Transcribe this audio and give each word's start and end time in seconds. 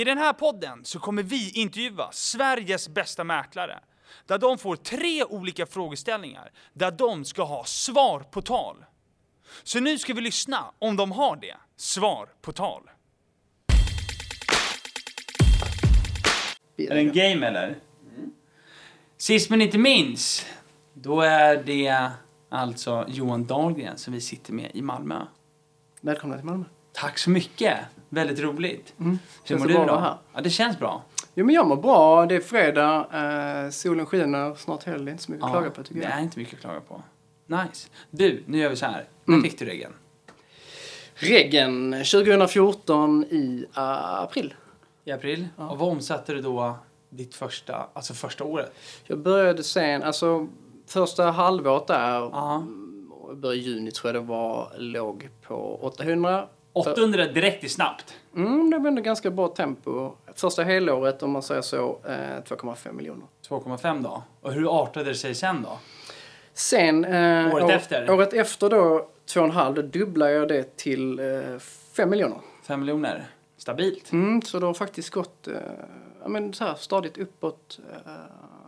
I 0.00 0.04
den 0.04 0.18
här 0.18 0.32
podden 0.32 0.84
så 0.84 0.98
kommer 0.98 1.22
vi 1.22 1.50
intervjua 1.50 2.12
Sveriges 2.12 2.88
bästa 2.88 3.24
mäklare. 3.24 3.80
Där 4.26 4.38
de 4.38 4.58
får 4.58 4.76
tre 4.76 5.24
olika 5.24 5.66
frågeställningar 5.66 6.50
där 6.72 6.90
de 6.90 7.24
ska 7.24 7.42
ha 7.42 7.64
svar 7.64 8.20
på 8.20 8.42
tal. 8.42 8.84
Så 9.62 9.80
nu 9.80 9.98
ska 9.98 10.14
vi 10.14 10.20
lyssna 10.20 10.64
om 10.78 10.96
de 10.96 11.12
har 11.12 11.36
det. 11.36 11.56
Svar 11.76 12.28
på 12.42 12.52
tal. 12.52 12.90
Är 16.76 16.94
det 16.94 17.00
en 17.00 17.12
game 17.12 17.46
eller? 17.46 17.76
Sist 19.16 19.50
men 19.50 19.62
inte 19.62 19.78
minst, 19.78 20.46
då 20.94 21.20
är 21.20 21.62
det 21.62 22.10
alltså 22.48 23.04
Johan 23.08 23.46
Dahlgren 23.46 23.98
som 23.98 24.12
vi 24.12 24.20
sitter 24.20 24.52
med 24.52 24.70
i 24.74 24.82
Malmö. 24.82 25.26
Välkomna 26.00 26.36
till 26.36 26.46
Malmö. 26.46 26.64
Tack 26.92 27.18
så 27.18 27.30
mycket! 27.30 27.78
Väldigt 28.12 28.40
roligt. 28.40 28.94
Mm. 29.00 29.18
Hur 29.44 29.58
mår 29.58 29.66
det 29.66 29.72
du 29.72 29.78
bra 29.78 29.86
då? 29.86 29.98
här? 29.98 30.14
Ja, 30.34 30.40
det 30.40 30.50
känns 30.50 30.78
bra. 30.78 31.02
Jo 31.34 31.46
men 31.46 31.54
jag 31.54 31.66
mår 31.66 31.76
bra. 31.76 32.26
Det 32.26 32.34
är 32.36 32.40
fredag. 32.40 33.06
Eh, 33.64 33.70
solen 33.70 34.06
skiner. 34.06 34.54
Snart 34.54 34.84
helg. 34.84 35.04
Det 35.04 35.10
är 35.10 35.12
inte 35.12 35.22
så 35.24 35.30
mycket 35.32 35.44
att 35.44 35.50
klaga 35.52 35.70
på 35.70 35.82
tycker 35.82 36.00
det 36.00 36.06
jag. 36.08 36.18
är 36.18 36.22
inte 36.22 36.38
mycket 36.38 36.54
att 36.54 36.60
klaga 36.60 36.80
på. 36.80 37.02
Nice. 37.46 37.88
Du, 38.10 38.42
nu 38.46 38.58
gör 38.58 38.70
vi 38.70 38.76
så 38.76 38.86
här. 38.86 39.08
Mm. 39.28 39.40
När 39.40 39.48
fick 39.48 39.58
du 39.58 39.64
regeln? 39.64 39.92
Reggen 41.14 41.90
2014 41.92 43.24
i 43.24 43.66
april. 43.74 44.54
I 45.04 45.10
april. 45.12 45.48
Ja. 45.56 45.68
Och 45.70 45.78
vad 45.78 45.88
omsatte 45.88 46.32
du 46.32 46.40
då 46.42 46.74
ditt 47.10 47.34
första, 47.34 47.86
alltså 47.92 48.14
första 48.14 48.44
året? 48.44 48.72
Jag 49.06 49.18
började 49.18 49.62
sen, 49.62 50.02
alltså 50.02 50.46
första 50.86 51.30
halvåret 51.30 51.86
där, 51.86 52.10
Ja. 52.20 52.66
i 53.32 53.34
början 53.34 53.60
av 53.60 53.66
juni 53.66 53.90
tror 53.90 54.14
jag 54.14 54.22
det 54.22 54.26
var, 54.28 54.72
låg 54.78 55.28
på 55.42 55.78
800. 55.82 56.46
800 56.72 57.26
direkt 57.26 57.64
är 57.64 57.68
snabbt. 57.68 58.14
Mm, 58.36 58.70
det 58.70 58.78
var 58.78 58.88
ändå 58.88 59.02
ganska 59.02 59.30
bra 59.30 59.48
tempo. 59.48 60.12
Första 60.34 60.62
helåret, 60.62 61.22
om 61.22 61.30
man 61.30 61.42
säger 61.42 61.62
så, 61.62 61.98
eh, 62.04 62.42
2,5 62.44 62.92
miljoner. 62.92 63.26
2,5 63.48 64.02
då. 64.02 64.22
Och 64.40 64.52
hur 64.52 64.80
artade 64.82 65.04
det 65.10 65.14
sig 65.14 65.34
sen 65.34 65.62
då? 65.62 65.78
Sen... 66.54 67.04
Eh, 67.04 67.54
Året 67.54 67.64
år- 67.64 67.70
efter? 67.70 68.10
Året 68.10 68.32
efter 68.32 68.70
då, 68.70 69.08
2,5, 69.26 69.74
då 69.74 69.82
dubblade 69.82 70.32
jag 70.32 70.48
det 70.48 70.76
till 70.76 71.18
eh, 71.18 71.58
5 71.96 72.10
miljoner. 72.10 72.38
5 72.66 72.80
miljoner. 72.80 73.26
Stabilt. 73.56 74.12
Mm, 74.12 74.42
så 74.42 74.58
det 74.58 74.66
har 74.66 74.74
faktiskt 74.74 75.10
gått 75.10 75.48
eh, 75.48 75.54
ja, 76.22 76.28
men 76.28 76.52
så 76.54 76.64
här, 76.64 76.74
stadigt 76.74 77.18
uppåt 77.18 77.78
eh, 77.92 78.12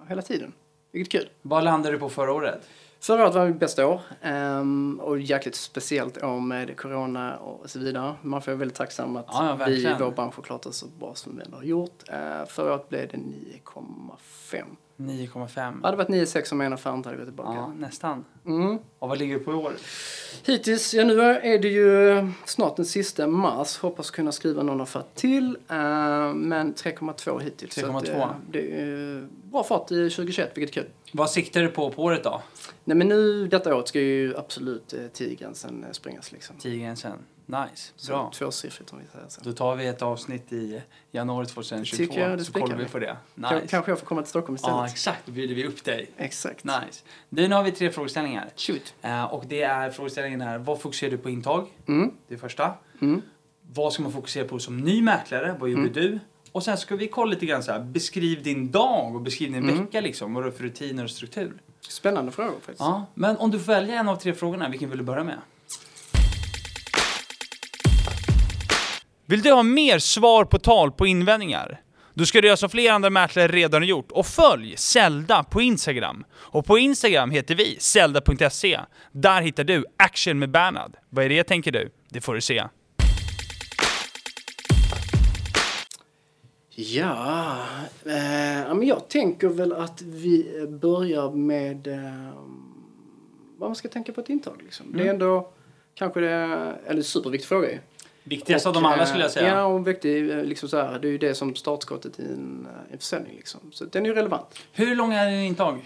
hela 0.08 0.22
tiden. 0.22 0.52
Vilket 0.92 1.14
är 1.14 1.18
kul. 1.18 1.28
Vad 1.42 1.64
landade 1.64 1.94
du 1.94 1.98
på 1.98 2.08
förra 2.08 2.32
året? 2.32 2.60
Förra 3.02 3.22
året 3.22 3.34
var 3.34 3.46
mitt 3.46 3.60
bästa 3.60 3.86
år. 3.86 4.00
ehm, 4.20 5.00
och 5.02 5.20
jäkligt 5.20 5.54
speciellt 5.54 6.22
år 6.22 6.40
med 6.40 6.76
corona 6.76 7.36
och 7.36 7.70
så 7.70 7.78
vidare. 7.78 8.14
Man 8.22 8.42
får 8.42 8.52
vara 8.52 8.58
väldigt 8.58 8.76
tacksam 8.76 9.16
att 9.16 9.26
Ja, 9.28 9.56
ja, 9.58 9.66
vi 9.66 9.72
i 9.72 9.94
vår 10.00 10.10
bransch 10.10 10.36
har 10.36 10.42
klarat 10.42 10.66
oss 10.66 10.76
så 10.76 10.86
bra 10.86 11.14
som 11.14 11.36
vi 11.36 11.42
ändå 11.44 11.56
har 11.56 11.64
gjort. 11.64 12.02
Uh, 12.12 12.46
förra 12.46 12.74
året 12.74 12.88
blev 12.88 13.08
det 13.08 13.16
9,5. 13.16 14.64
9,5. 14.96 15.82
Hade 15.82 15.90
det 15.90 15.96
varit 15.96 16.08
9,6 16.08 16.52
om 16.52 16.60
en 16.60 16.72
affär 16.72 16.94
inte 16.94 17.08
hade 17.08 17.18
gått 17.18 17.26
tillbaka. 17.26 17.54
Ja, 17.58 17.72
nästan. 17.78 18.24
Mm. 18.46 18.78
Och 18.98 19.08
vad 19.08 19.18
ligger 19.18 19.38
du 19.38 19.44
på 19.44 19.52
i 19.52 19.54
år? 19.54 19.72
Hittills, 20.46 20.94
ja 20.94 21.04
nu 21.04 21.20
är 21.22 21.58
det 21.58 21.68
ju 21.68 22.26
snart 22.44 22.76
den 22.76 22.84
sista 22.86 23.26
mars. 23.26 23.78
Hoppas 23.78 24.10
kunna 24.10 24.32
skriva 24.32 24.62
någon 24.62 24.80
affär 24.80 25.02
till. 25.14 25.46
eh, 25.68 26.34
men 26.34 26.74
3,2 26.74 27.40
hittills. 27.40 27.74
Så 27.74 27.96
att, 27.96 28.04
3,2. 28.04 28.20
eh, 28.20 28.28
det 28.50 28.80
är 28.80 29.28
bra 29.50 29.64
fart 29.64 29.90
i 29.90 30.10
2021, 30.10 30.50
vilket 30.54 30.76
är 30.76 30.80
kul. 30.82 30.90
Vad 31.12 31.30
siktar 31.30 31.62
du 31.62 31.68
på 31.68 31.90
på 31.90 32.02
året 32.04 32.24
då? 32.24 32.42
Nej 32.84 32.96
men 32.96 33.08
nu, 33.08 33.46
detta 33.48 33.76
året 33.76 33.88
ska 33.88 34.00
ju 34.00 34.36
absolut 34.36 34.92
eh, 34.92 34.98
10-gränsen 34.98 35.84
eh, 35.84 35.90
sprängas 35.92 36.32
liksom. 36.32 36.56
10 36.58 36.84
gränsen. 36.84 37.12
Nice. 37.46 37.92
Så 37.96 38.12
Bra. 38.12 38.30
Tvåsiffrigt 38.34 38.92
om 38.92 38.98
vi 38.98 39.04
säger 39.12 39.28
så. 39.28 39.40
Då 39.44 39.52
tar 39.52 39.76
vi 39.76 39.86
ett 39.86 40.02
avsnitt 40.02 40.52
i 40.52 40.82
januari 41.10 41.46
2022 41.46 41.96
Tycker 41.96 42.28
jag 42.28 42.38
det 42.38 42.44
så 42.44 42.52
kollar 42.52 42.76
vi 42.76 42.84
på 42.84 42.98
det. 42.98 43.16
Nice. 43.34 43.66
Kanske 43.68 43.90
jag 43.90 43.98
får 43.98 44.06
komma 44.06 44.22
till 44.22 44.28
Stockholm 44.30 44.54
istället. 44.54 44.76
Ja, 44.76 44.86
exakt. 44.86 45.26
Då 45.26 45.32
bjuder 45.32 45.54
vi 45.54 45.66
upp 45.66 45.84
dig. 45.84 46.10
Exakt. 46.16 46.64
Nice. 46.64 47.04
Du, 47.28 47.48
nu 47.48 47.54
har 47.54 47.62
vi 47.62 47.72
tre 47.72 47.90
frågeställningar. 47.92 48.48
Shoot. 48.56 48.94
Eh, 49.02 49.24
och 49.24 49.44
det 49.48 49.62
är 49.62 49.90
frågeställningen 49.90 50.40
här, 50.40 50.58
vad 50.58 50.80
fokuserar 50.80 51.10
du 51.10 51.18
på 51.18 51.30
intag? 51.30 51.66
Mm. 51.88 52.10
Det 52.28 52.34
är 52.34 52.38
första. 52.38 52.74
Mm. 53.00 53.22
Vad 53.72 53.92
ska 53.92 54.02
man 54.02 54.12
fokusera 54.12 54.48
på 54.48 54.58
som 54.58 54.80
ny 54.80 55.02
mäklare? 55.02 55.56
Vad 55.60 55.70
gjorde 55.70 55.82
Mm. 55.82 55.92
du? 55.92 56.18
Och 56.52 56.62
sen 56.62 56.76
ska 56.78 56.96
vi 56.96 57.08
kolla 57.08 57.30
lite 57.30 57.46
grann 57.46 57.62
så 57.62 57.72
här, 57.72 57.80
beskriv 57.80 58.42
din 58.42 58.70
dag 58.70 59.14
och 59.14 59.20
beskriv 59.20 59.52
din 59.52 59.62
Mm. 59.68 59.84
vecka 59.84 60.00
liksom. 60.00 60.34
Vad 60.34 60.44
du 60.44 60.52
för 60.52 60.62
rutiner 60.64 61.04
och 61.04 61.10
struktur. 61.10 61.52
Spännande 61.88 62.32
frågor 62.32 62.52
faktiskt. 62.52 62.80
Ja, 62.80 63.06
men 63.14 63.36
om 63.36 63.50
du 63.50 63.58
får 63.58 63.72
välja 63.72 63.94
en 64.00 64.08
av 64.08 64.16
tre 64.16 64.34
frågorna, 64.34 64.68
vilken 64.68 64.88
vill 64.88 64.98
du 64.98 65.04
börja 65.04 65.24
med? 65.24 65.38
Vill 69.26 69.42
du 69.42 69.52
ha 69.52 69.62
mer 69.62 69.98
svar 69.98 70.44
på 70.44 70.58
tal 70.58 70.92
på 70.92 71.06
invändningar? 71.06 71.80
Då 72.14 72.24
ska 72.26 72.40
du 72.40 72.46
göra 72.46 72.56
som 72.56 72.70
flera 72.70 72.94
andra 72.94 73.10
mäklare 73.10 73.48
redan 73.48 73.82
har 73.82 73.86
gjort 73.88 74.10
och 74.12 74.26
följ 74.26 74.76
Zelda 74.76 75.44
på 75.44 75.60
Instagram. 75.62 76.24
Och 76.34 76.66
på 76.66 76.78
Instagram 76.78 77.30
heter 77.30 77.54
vi 77.54 77.76
zelda.se. 77.80 78.80
Där 79.12 79.42
hittar 79.42 79.64
du 79.64 79.84
action 79.96 80.38
med 80.38 80.50
Bernhard. 80.50 80.96
Vad 81.10 81.24
är 81.24 81.28
det 81.28 81.44
tänker 81.44 81.72
du? 81.72 81.90
Det 82.08 82.20
får 82.20 82.34
du 82.34 82.40
se. 82.40 82.64
Ja, 86.74 87.58
eh, 88.04 88.74
men 88.74 88.82
jag 88.86 89.08
tänker 89.08 89.48
väl 89.48 89.72
att 89.72 90.02
vi 90.02 90.66
börjar 90.80 91.30
med 91.30 91.86
eh, 91.86 92.32
vad 93.58 93.68
man 93.70 93.76
ska 93.76 93.88
tänka 93.88 94.12
på 94.12 94.20
ett 94.20 94.28
intag. 94.28 94.60
Liksom. 94.64 94.86
Det 94.92 94.98
är 94.98 95.02
Mm. 95.02 95.14
ändå 95.14 95.52
kanske 95.94 96.20
det, 96.20 96.74
eller 96.86 97.02
superviktig 97.02 97.48
fråga 97.48 97.70
ju. 97.70 97.78
Viktigast 98.24 98.66
av 98.66 98.72
dem 98.72 98.84
alla 98.84 99.02
eh, 99.02 99.08
skulle 99.08 99.22
jag 99.22 99.30
säga. 99.30 99.48
Ja, 99.48 99.64
och 99.64 99.88
viktig, 99.88 100.30
eh, 100.30 100.44
liksom 100.44 100.68
så 100.68 100.76
här, 100.76 100.98
det 100.98 101.08
är 101.08 101.12
ju 101.12 101.18
det 101.18 101.34
som 101.34 101.54
startskottet 101.54 102.20
i 102.20 102.22
en, 102.22 102.68
eh, 102.70 102.92
en 102.92 102.98
försäljning. 102.98 103.36
Liksom. 103.36 103.60
Så 103.72 103.84
den 103.84 104.04
är 104.04 104.08
ju 104.08 104.14
relevant. 104.14 104.58
Hur 104.72 104.96
lång 104.96 105.12
är 105.12 105.30
din 105.30 105.40
intag? 105.40 105.80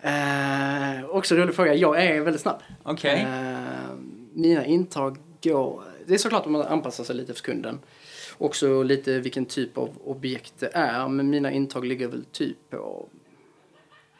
Eh, 0.00 1.04
också 1.10 1.34
rolig 1.34 1.54
fråga. 1.54 1.74
Jag 1.74 2.04
är 2.04 2.20
väldigt 2.20 2.42
snabb. 2.42 2.62
Okej. 2.82 3.20
Eh, 3.20 3.94
mina 4.32 4.66
intag 4.66 5.18
går... 5.42 5.82
Det 6.06 6.14
är 6.14 6.18
såklart 6.18 6.44
att 6.44 6.50
man 6.50 6.62
anpassar 6.62 7.04
sig 7.04 7.16
lite 7.16 7.34
för 7.34 7.42
kunden. 7.42 7.80
Också 8.38 8.82
lite 8.82 9.18
vilken 9.18 9.46
typ 9.46 9.78
av 9.78 9.90
objekt 10.04 10.54
det 10.58 10.70
är. 10.74 11.08
Men 11.08 11.30
mina 11.30 11.50
intag 11.50 11.86
ligger 11.86 12.08
väl 12.08 12.24
typ 12.24 12.70
på 12.70 13.08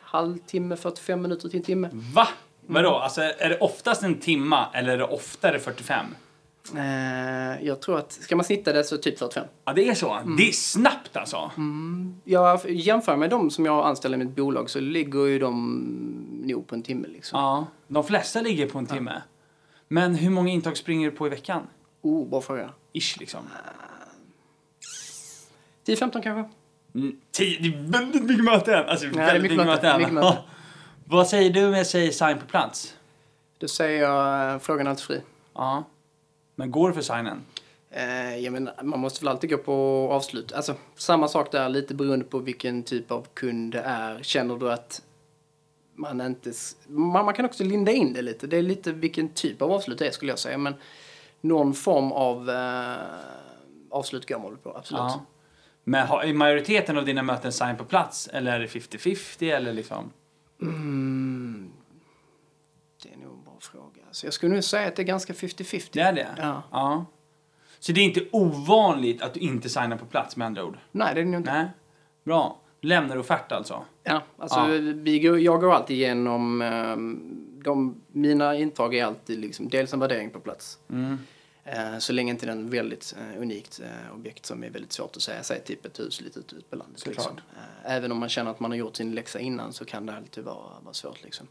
halvtimme, 0.01 0.77
45 0.77 1.23
minuter 1.23 1.49
till 1.49 1.59
en 1.59 1.65
timme. 1.65 1.89
Va? 1.93 2.29
Vadå? 2.67 2.91
Alltså, 2.91 3.21
är 3.21 3.49
det 3.49 3.59
oftast 3.59 4.03
en 4.03 4.21
timma 4.21 4.67
eller 4.75 4.93
är 4.93 4.99
det 4.99 5.05
oftare 5.05 5.59
45? 5.59 6.07
Eh, 6.73 7.67
jag 7.67 7.81
tror 7.81 7.99
att, 7.99 8.13
ska 8.13 8.37
man 8.37 8.45
snitta 8.45 8.73
det 8.73 8.85
så 8.85 8.97
typ 8.97 9.19
45. 9.19 9.45
Ja, 9.65 9.73
det 9.73 9.89
är 9.89 9.95
så. 9.95 10.13
Mm. 10.13 10.37
Det 10.37 10.49
är 10.49 10.53
snabbt 10.53 11.17
alltså. 11.17 11.51
Jag 12.25 12.71
jämför 12.71 13.17
med 13.17 13.31
de 13.31 13.51
som 13.51 13.67
jag 13.67 13.87
anställer 13.87 14.19
i 14.21 14.25
mitt 14.25 14.37
bolag 14.37 14.71
så 14.71 14.81
ligger 14.81 15.27
ju 15.27 15.39
de 15.39 16.43
nog 16.45 16.67
på 16.67 16.75
en 16.75 16.83
timme 16.83 17.09
liksom. 17.09 17.41
Ja, 17.41 17.67
de 17.89 18.05
flesta 18.05 18.41
ligger 18.41 18.67
på 18.69 18.79
en 18.79 18.87
timme. 18.87 19.23
Men 19.89 20.15
hur 20.15 20.31
många 20.31 20.51
intag 20.51 20.77
springer 20.77 21.11
du 21.11 21.17
på 21.17 21.27
i 21.27 21.31
veckan? 21.31 21.63
Oh, 22.03 22.29
bra 22.29 22.41
fråga. 22.41 22.71
Ish 22.93 23.21
liksom. 23.21 23.41
10-15 25.87 26.23
kanske? 26.23 26.55
Mm, 26.95 27.21
tio, 27.31 27.59
det 27.61 27.69
är 27.69 27.91
väldigt 27.93 28.25
mycket 28.25 28.45
möten. 28.45 28.85
Alltså, 28.89 29.07
är 29.07 29.11
väldigt 29.11 29.43
mycket 29.43 29.67
möten, 29.67 29.99
mycket 29.99 30.15
möten. 30.15 30.43
Vad 31.05 31.29
säger 31.29 31.51
du 31.51 31.71
med 31.71 31.87
säg 31.87 32.13
sign 32.13 32.39
på 32.39 32.47
plats? 32.47 32.95
Då 33.59 33.69
säger 33.69 34.03
jag 34.03 34.53
eh, 34.53 34.59
frågan 34.59 34.87
är 34.87 34.91
alltid 34.91 35.05
fri. 35.05 35.21
Ja. 35.55 35.85
Men 36.55 36.71
går 36.71 36.89
det 36.89 36.95
för 36.95 37.03
signen? 37.03 37.45
Eh, 37.91 38.37
jag 38.37 38.53
menar, 38.53 38.83
man 38.83 39.01
måste 39.01 39.25
väl 39.25 39.29
alltid 39.29 39.51
gå 39.51 39.57
på 39.57 40.09
avslut. 40.13 40.53
Alltså, 40.53 40.75
samma 40.97 41.29
sak 41.29 41.53
där, 41.53 41.69
lite 41.69 41.95
beroende 41.95 42.25
på 42.25 42.39
vilken 42.39 42.83
typ 42.83 43.11
av 43.11 43.27
kund 43.35 43.73
det 43.73 43.81
är. 43.81 44.23
Känner 44.23 44.57
du 44.57 44.73
att 44.73 45.03
man 45.95 46.21
inte... 46.21 46.53
Man, 46.87 47.25
man 47.25 47.35
kan 47.35 47.45
också 47.45 47.65
linda 47.65 47.93
in 47.93 48.13
det 48.13 48.23
lite. 48.23 48.47
Det 48.47 48.57
är 48.57 48.63
lite 48.63 48.93
vilken 48.93 49.29
typ 49.29 49.63
av 49.63 49.73
avslut 49.73 49.99
det 49.99 50.07
är 50.07 50.11
skulle 50.11 50.33
jag 50.33 50.39
säga. 50.39 50.59
Men 50.59 50.75
någon 51.41 51.75
form 51.75 52.13
av 52.13 52.51
eh, 52.51 52.97
avslut 53.91 54.29
går 54.29 54.39
man 54.39 54.51
väl 54.51 54.59
på, 54.59 54.77
absolut. 54.77 55.01
Ja. 55.01 55.27
Men 55.85 56.07
har, 56.07 56.23
är 56.23 56.35
majoriteten 56.35 56.99
av 56.99 57.05
dina 57.05 57.23
möten 57.23 57.53
sign 57.53 57.77
på 57.77 57.85
plats? 57.85 58.29
Eller 58.33 58.53
är 58.53 58.61
det 58.61 58.67
50-50 58.67 59.55
eller 59.55 59.73
liksom? 59.73 60.13
Mm, 60.63 61.73
det 63.03 63.09
är 63.09 63.17
nog 63.17 63.33
en 63.33 63.45
bra 63.45 63.57
fråga. 63.61 63.94
Så 64.15 64.27
jag 64.27 64.33
skulle 64.33 64.55
nog 64.55 64.65
säga 64.65 64.89
att 64.89 64.97
det 64.97 65.03
är 65.03 65.07
ganska 65.07 65.33
50-50. 65.33 65.89
Det 65.93 66.01
är 66.01 66.13
det? 66.13 66.29
Ja. 66.39 66.63
ja. 66.71 67.07
Så 67.79 67.93
det 67.93 68.01
är 68.01 68.05
inte 68.05 68.27
ovanligt 68.33 69.23
att 69.23 69.35
du 69.35 69.41
inte 69.41 69.69
signar 69.69 69.97
på 69.97 70.07
plats 70.07 70.37
med 70.37 70.47
andra 70.47 70.65
ord? 70.65 70.79
Nej, 70.93 71.15
det 71.15 71.21
är 71.21 71.25
det 71.25 71.31
nog 71.31 71.41
inte. 71.41 71.53
Nej. 71.53 71.67
Bra. 72.25 72.61
Lämnar 72.81 73.17
offert 73.17 73.53
alltså? 73.53 73.85
Ja, 74.03 74.23
alltså 74.39 74.59
Ja. 74.59 74.93
Vi 74.95 75.19
går, 75.19 75.39
jag 75.39 75.61
går 75.61 75.75
alltid 75.75 75.97
igenom... 75.97 76.63
ehm, 76.63 77.41
de, 77.65 78.01
mina 78.13 78.55
intag 78.55 78.95
är 78.95 79.05
alltid 79.05 79.39
liksom, 79.39 79.69
dels 79.69 79.93
en 79.93 80.01
värdering 80.01 80.31
på 80.31 80.41
plats. 80.41 80.79
Mm. 80.91 81.19
Eh, 81.65 81.99
så 81.99 82.13
länge 82.13 82.31
inte 82.31 82.47
det 82.47 82.53
är 82.53 82.57
en 82.57 82.71
väldigt 82.71 83.15
eh, 83.19 83.43
unikt 83.43 83.81
eh, 83.85 84.15
objekt 84.15 84.47
som 84.47 84.65
är 84.65 84.71
väldigt 84.71 84.93
svårt 84.93 85.17
att 85.17 85.23
säga, 85.23 85.43
säg 85.43 85.61
typ 85.61 85.87
ett 85.87 86.01
hus 86.01 86.21
lite 86.21 86.39
ute 86.39 86.57
på 86.71 86.77
landet. 86.77 87.07
Liksom. 87.07 87.41
Även 87.85 88.13
om 88.13 88.19
man 88.19 88.29
känner 88.29 88.51
att 88.51 88.61
man 88.61 88.71
har 88.71 88.79
gjort 88.79 88.97
sin 88.97 89.15
läxa 89.15 89.41
innan 89.41 89.73
så 89.73 89.85
kan 89.85 90.07
det 90.07 90.17
alltid 90.17 90.45
vara, 90.45 90.81
vara 90.83 90.95
svårt. 90.95 91.23
Liksom. 91.23 91.47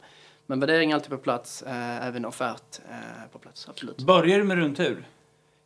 Men 0.45 0.60
värdering 0.60 0.92
är 0.92 0.95
alltid 0.95 1.10
på 1.10 1.18
plats, 1.18 1.62
eh, 1.62 2.07
även 2.07 2.25
offert 2.25 2.80
eh, 2.90 3.31
på 3.31 3.40
plats, 3.40 3.69
absolut. 3.69 3.98
Börjar 3.98 4.38
du 4.38 4.44
med 4.44 4.57
rundtur? 4.57 5.07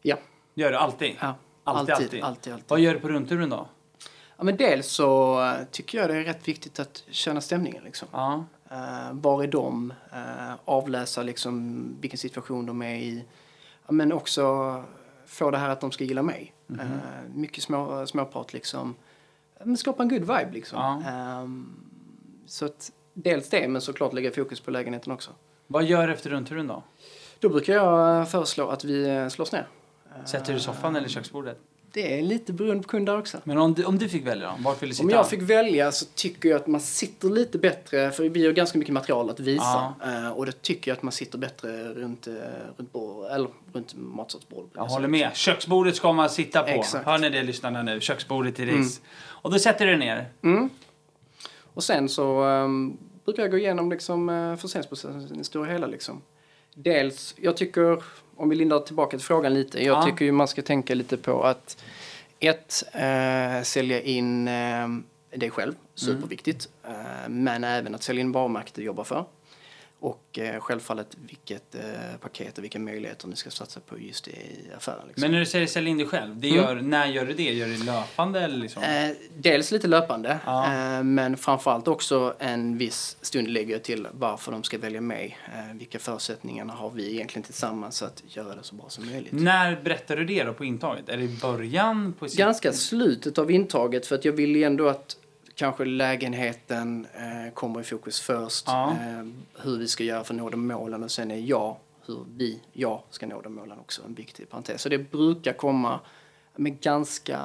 Ja. 0.01 0.17
Gör 0.53 0.71
du 0.71 0.77
alltid? 0.77 1.15
Ja. 1.19 1.35
Alltid, 1.63 1.93
alltid, 1.93 2.05
alltid. 2.05 2.23
alltid. 2.23 2.53
alltid. 2.53 2.69
Vad 2.69 2.79
gör 2.79 2.93
du 2.93 2.99
på 2.99 3.09
rundturen 3.09 3.49
då? 3.49 3.67
Ja, 4.37 4.43
men 4.43 4.57
dels 4.57 4.87
så 4.87 5.41
eh, 5.43 5.63
tycker 5.71 5.97
jag 5.97 6.09
det 6.09 6.15
är 6.15 6.23
rätt 6.23 6.47
viktigt 6.47 6.79
att 6.79 7.03
känna 7.09 7.41
stämningen 7.41 7.83
liksom. 7.83 8.07
Ja. 8.11 8.45
Uh, 8.71 9.13
var 9.13 9.43
är 9.43 9.47
de? 9.47 9.93
Uh, 10.13 10.55
avläsa 10.65 11.23
liksom 11.23 11.85
vilken 12.01 12.17
situation 12.17 12.65
de 12.65 12.81
är 12.81 12.95
i. 12.95 13.25
Ja, 13.85 13.91
men 13.91 14.11
också 14.11 14.83
få 15.25 15.51
det 15.51 15.57
här 15.57 15.69
att 15.69 15.81
de 15.81 15.91
ska 15.91 16.03
gilla 16.03 16.21
mig. 16.21 16.53
Mhm. 16.67 16.79
Uh, 16.79 16.87
mycket 17.33 17.63
små, 17.63 18.07
småprat 18.07 18.53
liksom. 18.53 18.95
Men 19.63 19.77
skapa 19.77 20.03
en 20.03 20.09
good 20.09 20.21
vibe 20.21 20.49
liksom. 20.51 20.79
Ja. 20.79 21.11
Ehm, 21.11 21.75
så 22.45 22.65
att 22.65 22.91
dels 23.23 23.49
det, 23.49 23.67
men 23.67 23.81
såklart 23.81 24.13
lägga 24.13 24.31
fokus 24.31 24.59
på 24.59 24.71
lägenheten 24.71 25.13
också. 25.13 25.31
Vad 25.67 25.83
gör 25.83 26.07
du 26.07 26.13
efter 26.13 26.29
rundturen 26.29 26.67
då? 26.67 26.83
Då 27.39 27.49
brukar 27.49 27.73
jag 27.73 28.29
föreslå 28.31 28.67
att 28.67 28.83
vi 28.83 29.07
eh, 29.07 29.27
slås 29.27 29.51
ner. 29.51 29.67
Sätter 30.25 30.53
du 30.53 30.59
soffan 30.59 30.95
eller 30.95 31.07
köksbordet? 31.07 31.57
Det 31.91 32.19
är 32.19 32.21
lite 32.21 32.53
beroende 32.53 32.83
på 32.83 32.89
kunder 32.89 33.17
också. 33.17 33.37
Men 33.43 33.57
om 33.57 33.73
du, 33.73 33.85
om 33.85 33.97
du 33.97 34.09
fick 34.09 34.27
välja 34.27 34.47
då? 34.47 34.63
Vart 34.63 34.81
vill 34.81 34.89
du 34.89 34.95
sitta? 34.95 35.05
Om 35.05 35.09
jag 35.09 35.29
fick 35.29 35.41
välja 35.41 35.91
så 35.91 36.05
tycker 36.15 36.49
jag 36.49 36.55
att 36.55 36.67
man 36.67 36.81
sitter 36.81 37.29
lite 37.29 37.57
bättre, 37.57 38.11
för 38.11 38.29
vi 38.29 38.45
har 38.45 38.53
ganska 38.53 38.77
mycket 38.77 38.93
material 38.93 39.29
att 39.29 39.39
visa. 39.39 39.93
Eh, 40.03 40.29
och 40.29 40.45
då 40.45 40.51
tycker 40.51 40.91
jag 40.91 40.97
att 40.97 41.03
man 41.03 41.11
sitter 41.11 41.37
bättre 41.37 41.93
runt, 41.93 42.27
eh, 42.27 42.33
runt, 42.77 42.93
bord, 42.93 43.25
eller 43.31 43.49
runt 43.73 43.93
matsalsbordet. 43.95 44.71
Jag 44.75 44.85
håller 44.85 45.07
med. 45.07 45.35
Köksbordet 45.35 45.95
ska 45.95 46.13
man 46.13 46.29
sitta 46.29 46.63
på. 46.63 46.69
Exakt. 46.69 47.05
Hör 47.05 47.17
ni 47.17 47.29
det 47.29 47.43
lyssnarna 47.43 47.83
nu? 47.83 47.99
Köksbordet 48.01 48.59
i 48.59 48.65
RIS. 48.65 49.01
Och 49.19 49.51
då 49.51 49.59
sätter 49.59 49.85
du 49.85 49.97
ner. 49.97 50.25
Mm. 50.41 50.69
Och 51.73 51.83
sen 51.83 52.09
så 52.09 52.43
um, 52.43 52.97
brukar 53.27 53.43
jag 53.43 53.51
gå 53.51 53.57
igenom 53.57 53.89
liksom, 53.91 54.29
uh, 54.29 54.55
försäljningsprocessen 54.55 55.35
i 55.35 55.37
det 55.37 55.43
stora 55.43 55.71
hela. 55.71 55.87
Liksom. 55.87 56.21
Dels, 56.73 57.35
jag 57.37 57.57
tycker, 57.57 58.03
om 58.35 58.49
vi 58.49 58.55
lindar 58.55 58.79
tillbaka 58.79 59.17
till 59.17 59.25
frågan 59.25 59.53
lite, 59.53 59.83
jag 59.83 59.97
Ja. 59.97 60.05
tycker 60.05 60.25
ju 60.25 60.31
man 60.31 60.47
ska 60.47 60.61
tänka 60.61 60.95
lite 60.95 61.17
på 61.17 61.43
att 61.43 61.83
ett, 62.39 62.83
eh, 62.93 63.63
sälja 63.63 64.01
in 64.01 64.47
eh, 64.47 64.87
dig 65.35 65.49
själv, 65.49 65.73
superviktigt. 65.95 66.69
Eh, 66.87 67.29
men 67.29 67.63
även 67.63 67.95
att 67.95 68.03
sälja 68.03 68.21
in 68.21 68.31
varumärket 68.31 68.73
du 68.73 68.83
jobbar 68.83 69.03
för. 69.03 69.25
Och 69.99 70.39
eh, 70.39 70.59
självfallet 70.59 71.07
vilket 71.27 71.75
eh, 71.75 71.81
paket 72.21 72.57
och 72.57 72.63
vilka 72.63 72.79
möjligheter 72.79 73.27
ni 73.27 73.35
ska 73.35 73.49
satsa 73.49 73.79
på 73.79 73.99
just 73.99 74.25
det 74.25 74.31
i 74.31 74.67
affären. 74.77 74.99
Liksom. 75.07 75.21
Men 75.21 75.31
när 75.31 75.39
du 75.39 75.45
säger 75.45 75.67
sälj 75.67 75.89
in 75.89 75.97
dig 75.97 76.07
själv, 76.07 76.39
det 76.39 76.47
gör, 76.47 76.75
när 76.75 77.05
gör 77.05 77.25
du 77.25 77.33
det? 77.33 77.43
Gör 77.53 77.67
du 77.67 77.75
det 77.77 77.83
löpande 77.85 78.41
eller 78.41 78.57
liksom? 78.57 78.83
Eh, 78.83 79.09
dels 79.37 79.71
lite 79.71 79.87
löpande, 79.87 80.39
Ja. 80.45 80.65
eh, 80.97 81.03
men 81.03 81.37
framförallt 81.37 81.87
också 81.87 82.35
en 82.39 82.77
viss 82.77 83.17
stund 83.21 83.47
lägger 83.47 83.73
jag 83.73 83.83
till 83.83 84.07
varför 84.11 84.51
de 84.51 84.63
ska 84.63 84.77
välja 84.77 85.01
mig. 85.01 85.37
Eh, 85.55 85.75
vilka 85.77 85.99
förutsättningarna 85.99 86.73
har 86.73 86.89
vi 86.89 87.13
egentligen 87.13 87.43
tillsammans 87.43 88.03
att 88.03 88.23
göra 88.27 88.55
det 88.55 88.63
så 88.63 88.75
bra 88.75 88.89
som 88.89 89.05
möjligt. 89.05 89.31
När 89.33 89.81
berättar 89.83 90.15
du 90.15 90.25
det 90.25 90.43
då 90.43 90.53
på 90.53 90.65
intaget? 90.65 91.09
Är 91.09 91.17
det 91.17 91.23
i 91.23 91.37
början? 91.41 92.13
På 92.19 92.27
Ganska 92.37 92.73
slutet 92.73 93.37
av 93.37 93.51
intaget 93.51 94.05
för 94.05 94.15
att 94.15 94.25
jag 94.25 94.33
vill 94.33 94.55
ju 94.55 94.63
ändå 94.63 94.87
att 94.87 95.17
kanske 95.57 95.85
lägenheten 95.85 97.07
eh, 97.13 97.53
kommer 97.53 97.81
i 97.81 97.83
fokus 97.83 98.19
först. 98.19 98.63
Ja. 98.67 98.91
Eh, 98.91 99.25
hur 99.63 99.77
vi 99.77 99.87
ska 99.87 100.03
göra 100.03 100.23
för 100.23 100.33
att 100.33 100.37
nå 100.37 100.49
de 100.49 100.67
målen 100.67 101.03
och 101.03 101.11
sen 101.11 101.31
är 101.31 101.37
jag, 101.37 101.75
hur 102.05 102.25
vi, 102.35 102.61
jag 102.73 103.01
ska 103.09 103.27
nå 103.27 103.41
de 103.41 103.55
målen 103.55 103.79
också 103.79 104.01
en 104.05 104.13
viktig 104.13 104.49
parentes. 104.49 104.81
Så 104.81 104.89
det 104.89 104.97
brukar 104.97 105.53
komma 105.53 105.99
men 106.55 106.77
ganska, 106.77 107.39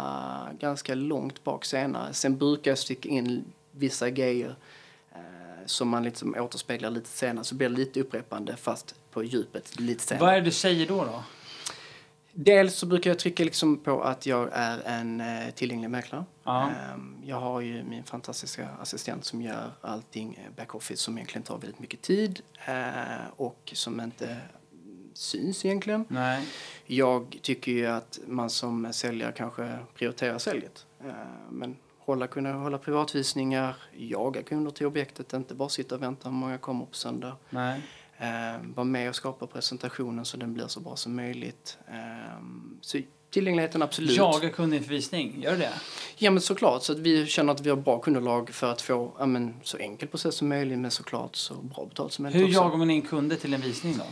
ganska 0.59 0.95
långt 0.95 1.45
bak 1.45 1.65
senare. 1.65 2.13
Sen 2.13 2.39
brukar 2.39 2.71
jag 2.71 2.79
sticka 2.79 3.09
in 3.09 3.45
vissa 3.71 4.11
grejer 4.11 4.55
eh, 5.13 5.21
som 5.67 5.89
man 5.89 6.05
liksom 6.05 6.35
återspeglar 6.39 6.91
lite 6.91 7.09
senare. 7.09 7.45
Så 7.45 7.55
blir 7.55 7.69
det 7.69 7.77
lite 7.77 8.01
upprepande 8.01 8.57
fast 8.57 8.95
på 9.11 9.25
djupet 9.25 9.81
lite 9.81 10.03
senare. 10.03 10.25
Vad 10.25 10.35
är 10.35 10.39
det 10.39 10.45
du 10.45 10.51
säger 10.51 10.87
då? 10.87 11.05
då? 11.05 11.23
Dels 12.35 12.75
så 12.75 12.87
brukar 12.87 13.11
jag 13.11 13.19
trycka 13.19 13.45
liksom 13.45 13.77
på 13.79 14.03
att 14.03 14.27
jag 14.27 14.49
är 14.53 14.83
en 14.87 15.21
eh, 15.21 15.51
tillgänglig 15.55 15.91
mäklare. 15.91 16.25
Ja. 16.45 16.71
Ehm, 16.71 17.17
jag 17.25 17.41
har 17.41 17.61
ju 17.61 17.85
min 17.85 18.05
fantastiska 18.05 18.69
assistent 18.81 19.25
som 19.25 19.43
gör 19.43 19.71
allting 19.81 20.35
eh, 20.45 20.57
backoffice 20.57 21.01
som 21.01 21.19
egentligen 21.19 21.43
tar 21.43 21.59
väldigt 21.59 21.81
mycket 21.81 22.03
tid 22.03 22.41
eh, 22.67 22.75
och 23.37 23.73
som 23.75 24.01
inte 24.01 24.37
syns 25.15 25.65
egentligen. 25.65 26.05
Nej. 26.09 26.47
Jag 26.87 27.39
tycker 27.43 27.73
ju 27.73 27.87
att 27.87 28.19
man 28.27 28.51
som 28.51 28.93
säljare 28.93 29.33
kanske 29.33 29.79
prioriterar 29.95 30.39
säljet. 30.39 30.87
Eh, 31.01 31.13
men 31.51 31.77
hålla, 31.99 32.27
kunna 32.27 32.53
hålla 32.53 32.79
privatvisningar, 32.79 33.77
jaga 33.97 34.43
kunder 34.43 34.71
till 34.71 34.87
objektet, 34.87 35.33
inte 35.33 35.55
bara 35.55 35.69
sitta 35.69 35.95
och 35.95 36.03
vänta 36.03 36.29
hur 36.29 36.37
många 36.37 36.59
kommer 36.59 36.85
på 36.85 36.95
söndag. 36.95 37.37
Nej. 37.51 37.81
Eh, 38.23 38.61
vara 38.75 38.85
med 38.85 39.09
och 39.09 39.15
skapa 39.15 39.47
presentationen 39.47 40.25
så 40.25 40.37
den 40.37 40.55
blir 40.55 40.67
så 40.67 40.81
bra 40.81 40.97
som 40.97 41.17
möjligt. 41.17 41.79
Eh, 41.89 42.43
så 42.81 42.99
tillgängligheten 43.31 43.83
absolut. 43.83 44.17
Jaga 44.17 44.49
kunden 44.51 44.79
inför 44.79 44.91
visning, 44.91 45.43
gör 45.43 45.53
du 45.53 45.59
det? 45.59 45.73
Ja 46.17 46.31
men 46.31 46.41
såklart, 46.41 46.83
så 46.83 46.93
att 46.93 46.99
vi 46.99 47.27
känner 47.27 47.53
att 47.53 47.61
vi 47.61 47.71
har 47.71 47.77
bra 47.77 47.99
kundunderlag 47.99 48.51
för 48.51 48.73
att 48.73 48.83
få 48.83 49.13
ja, 49.19 49.27
men, 49.27 49.55
så 49.63 49.77
enkel 49.79 50.09
process 50.09 50.35
som 50.35 50.49
möjligt 50.49 50.79
men 50.79 50.91
såklart 50.91 51.37
så 51.37 51.55
bra 51.55 51.87
betalt 51.87 52.13
som 52.13 52.23
möjligt 52.23 52.41
Hur 52.41 52.47
också. 52.47 52.61
jagar 52.61 52.77
man 52.77 52.91
in 52.91 53.03
kunder 53.03 53.37
till 53.37 53.55
en 53.55 53.61
visning 53.61 53.97
då? 53.99 54.05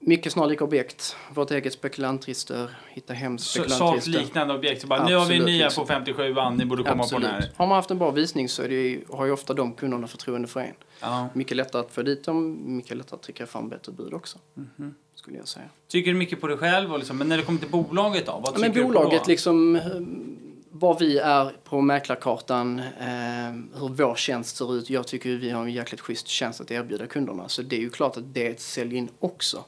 Mycket 0.00 0.32
snarlika 0.32 0.64
objekt, 0.64 1.16
vårt 1.34 1.50
eget 1.50 1.72
spekulantregister, 1.72 2.70
hitta 2.88 3.12
hem 3.12 3.38
Så, 3.38 3.44
sålt 3.44 3.70
spekulantregister. 3.70 4.20
liknande 4.20 4.54
objekt. 4.54 4.80
Så 4.80 4.86
bara, 4.86 5.06
nu 5.06 5.14
har 5.14 5.26
vi 5.26 5.34
Absolut, 5.34 5.46
nya 5.46 5.64
liksom. 5.64 5.84
på 5.84 5.88
57 5.92 6.34
ni 6.56 6.64
borde 6.64 6.82
komma 6.82 7.04
på 7.06 7.18
den 7.18 7.30
här. 7.30 7.50
Har 7.56 7.66
man 7.66 7.76
haft 7.76 7.90
en 7.90 7.98
bra 7.98 8.10
visning 8.10 8.48
så 8.48 8.62
ju, 8.62 9.04
har 9.12 9.26
ju 9.26 9.32
ofta 9.32 9.54
de 9.54 9.72
kunderna 9.72 10.06
förtroende 10.06 10.48
för 10.48 10.60
en. 10.60 10.74
Ja. 11.00 11.28
Mycket 11.34 11.56
lättare 11.56 11.82
att 11.82 11.90
få 11.92 12.02
dit 12.02 12.24
dem, 12.24 12.58
mycket 12.76 12.96
lättare 12.96 13.16
att 13.16 13.22
trycka 13.22 13.46
fram 13.46 13.68
bättre 13.68 13.92
bud 13.92 14.14
också. 14.14 14.38
Mhm. 14.54 14.94
Skulle 15.14 15.36
jag 15.38 15.48
säga. 15.48 15.66
Tycker 15.88 16.12
du 16.12 16.18
mycket 16.18 16.40
på 16.40 16.46
dig 16.46 16.56
själv? 16.56 16.92
Och 16.92 16.98
liksom, 16.98 17.18
men 17.18 17.28
när 17.28 17.36
det 17.36 17.42
kommer 17.42 17.58
till 17.58 17.70
bolaget 17.70 18.26
då? 18.26 18.32
Vad 18.32 18.54
Ja, 18.54 18.58
men 18.58 18.72
bolaget, 18.86 19.26
liksom, 19.26 19.76
eh, 19.76 19.82
var 20.70 20.98
vi 20.98 21.18
är 21.18 21.56
på 21.64 21.80
mäklarkartan, 21.80 22.78
eh, 22.78 23.78
hur 23.80 23.88
vår 23.88 24.14
tjänst 24.14 24.56
ser 24.56 24.74
ut. 24.76 24.90
Jag 24.90 25.06
tycker 25.06 25.30
vi 25.36 25.50
har 25.50 25.62
en 25.62 25.72
jäkligt 25.72 26.00
schysst 26.00 26.28
tjänst 26.28 26.60
att 26.60 26.70
erbjuda 26.70 27.06
kunderna. 27.06 27.48
Så 27.48 27.62
det 27.62 27.76
är 27.76 27.80
ju 27.80 27.90
klart 27.90 28.16
att 28.16 28.34
det 28.34 28.46
är 28.46 28.50
ett 28.50 28.60
sälj 28.60 28.96
in 28.96 29.08
också. 29.18 29.64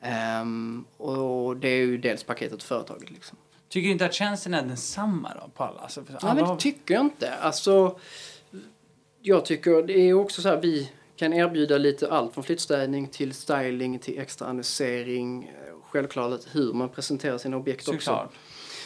Ehm, 0.00 0.84
och 0.96 1.56
det 1.56 1.68
är 1.68 1.76
ju 1.76 1.98
dels 1.98 2.24
paketet 2.24 2.62
för 2.62 2.74
företaget. 2.76 3.10
Liksom. 3.10 3.38
Tycker 3.68 3.86
du 3.86 3.92
inte 3.92 4.04
att 4.06 4.14
tjänsten 4.14 4.54
är 4.54 4.62
densamma 4.62 5.32
då 5.42 5.48
på 5.54 5.64
alla? 5.64 5.80
Alltså, 5.80 6.02
alla 6.20 6.34
men 6.34 6.44
har- 6.44 6.54
det 6.54 6.60
tycker 6.60 6.94
jag 6.94 7.00
inte. 7.04 7.34
Alltså, 7.34 7.98
jag 9.26 9.44
tycker 9.44 9.82
det 9.82 10.08
är 10.08 10.14
också 10.14 10.42
så 10.42 10.48
här, 10.48 10.60
vi 10.60 10.90
kan 11.16 11.32
erbjuda 11.32 11.78
lite 11.78 12.10
allt 12.10 12.34
från 12.34 12.44
flyttstädning 12.44 13.08
till 13.08 13.34
styling 13.34 13.98
till 13.98 14.18
extra 14.18 14.48
annonsering. 14.48 15.44
eh, 15.44 15.74
Självklart 15.82 16.40
hur 16.52 16.72
man 16.72 16.88
presenterar 16.88 17.38
sina 17.38 17.56
objekt 17.56 17.88
också. 17.88 18.00
Såklart. 18.00 18.32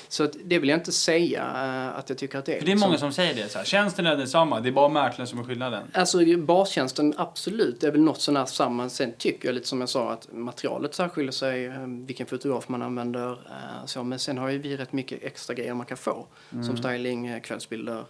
Så 0.08 0.24
att 0.24 0.36
det 0.44 0.58
vill 0.58 0.68
jag 0.68 0.78
inte 0.78 0.92
säga 0.92 1.42
eh, 1.42 1.98
att 1.98 2.08
jag 2.08 2.18
tycker 2.18 2.38
att 2.38 2.44
det 2.44 2.52
är. 2.52 2.58
För 2.58 2.66
det 2.66 2.72
är 2.72 2.74
liksom. 2.74 2.88
många 2.88 2.98
som 2.98 3.12
säger 3.12 3.34
det. 3.34 3.48
Så 3.48 3.58
här, 3.58 3.64
tjänsten 3.64 4.06
är 4.06 4.16
densamma, 4.16 4.60
det 4.60 4.68
är 4.68 4.72
bara 4.72 4.88
mäklaren 4.88 5.26
som 5.26 5.38
är 5.38 5.44
skillnaden. 5.44 5.82
Alltså 5.94 6.36
bastjänsten, 6.36 7.14
absolut, 7.16 7.80
det 7.80 7.86
är 7.86 7.90
väl 7.90 8.00
något 8.00 8.20
sånär 8.20 8.44
samma. 8.44 8.88
Sen 8.88 9.12
tycker 9.18 9.48
jag 9.48 9.54
lite 9.54 9.68
som 9.68 9.80
jag 9.80 9.88
sa 9.88 10.12
att 10.12 10.28
materialet 10.32 10.94
särskiljer 10.94 11.32
sig, 11.32 11.66
eh, 11.66 11.86
vilken 11.86 12.26
fotograf 12.26 12.68
man 12.68 12.82
använder. 12.82 13.38
Så, 13.86 14.04
men 14.04 14.18
sen 14.18 14.38
har 14.38 14.48
ju 14.48 14.58
vi 14.58 14.76
rätt 14.76 14.92
mycket 14.92 15.22
extra 15.22 15.54
grejer 15.54 15.74
man 15.74 15.86
kan 15.86 15.96
få. 15.96 16.26
Mm. 16.52 16.64
Som 16.64 16.76
styling, 16.76 17.40
kvällsbilder, 17.40 18.04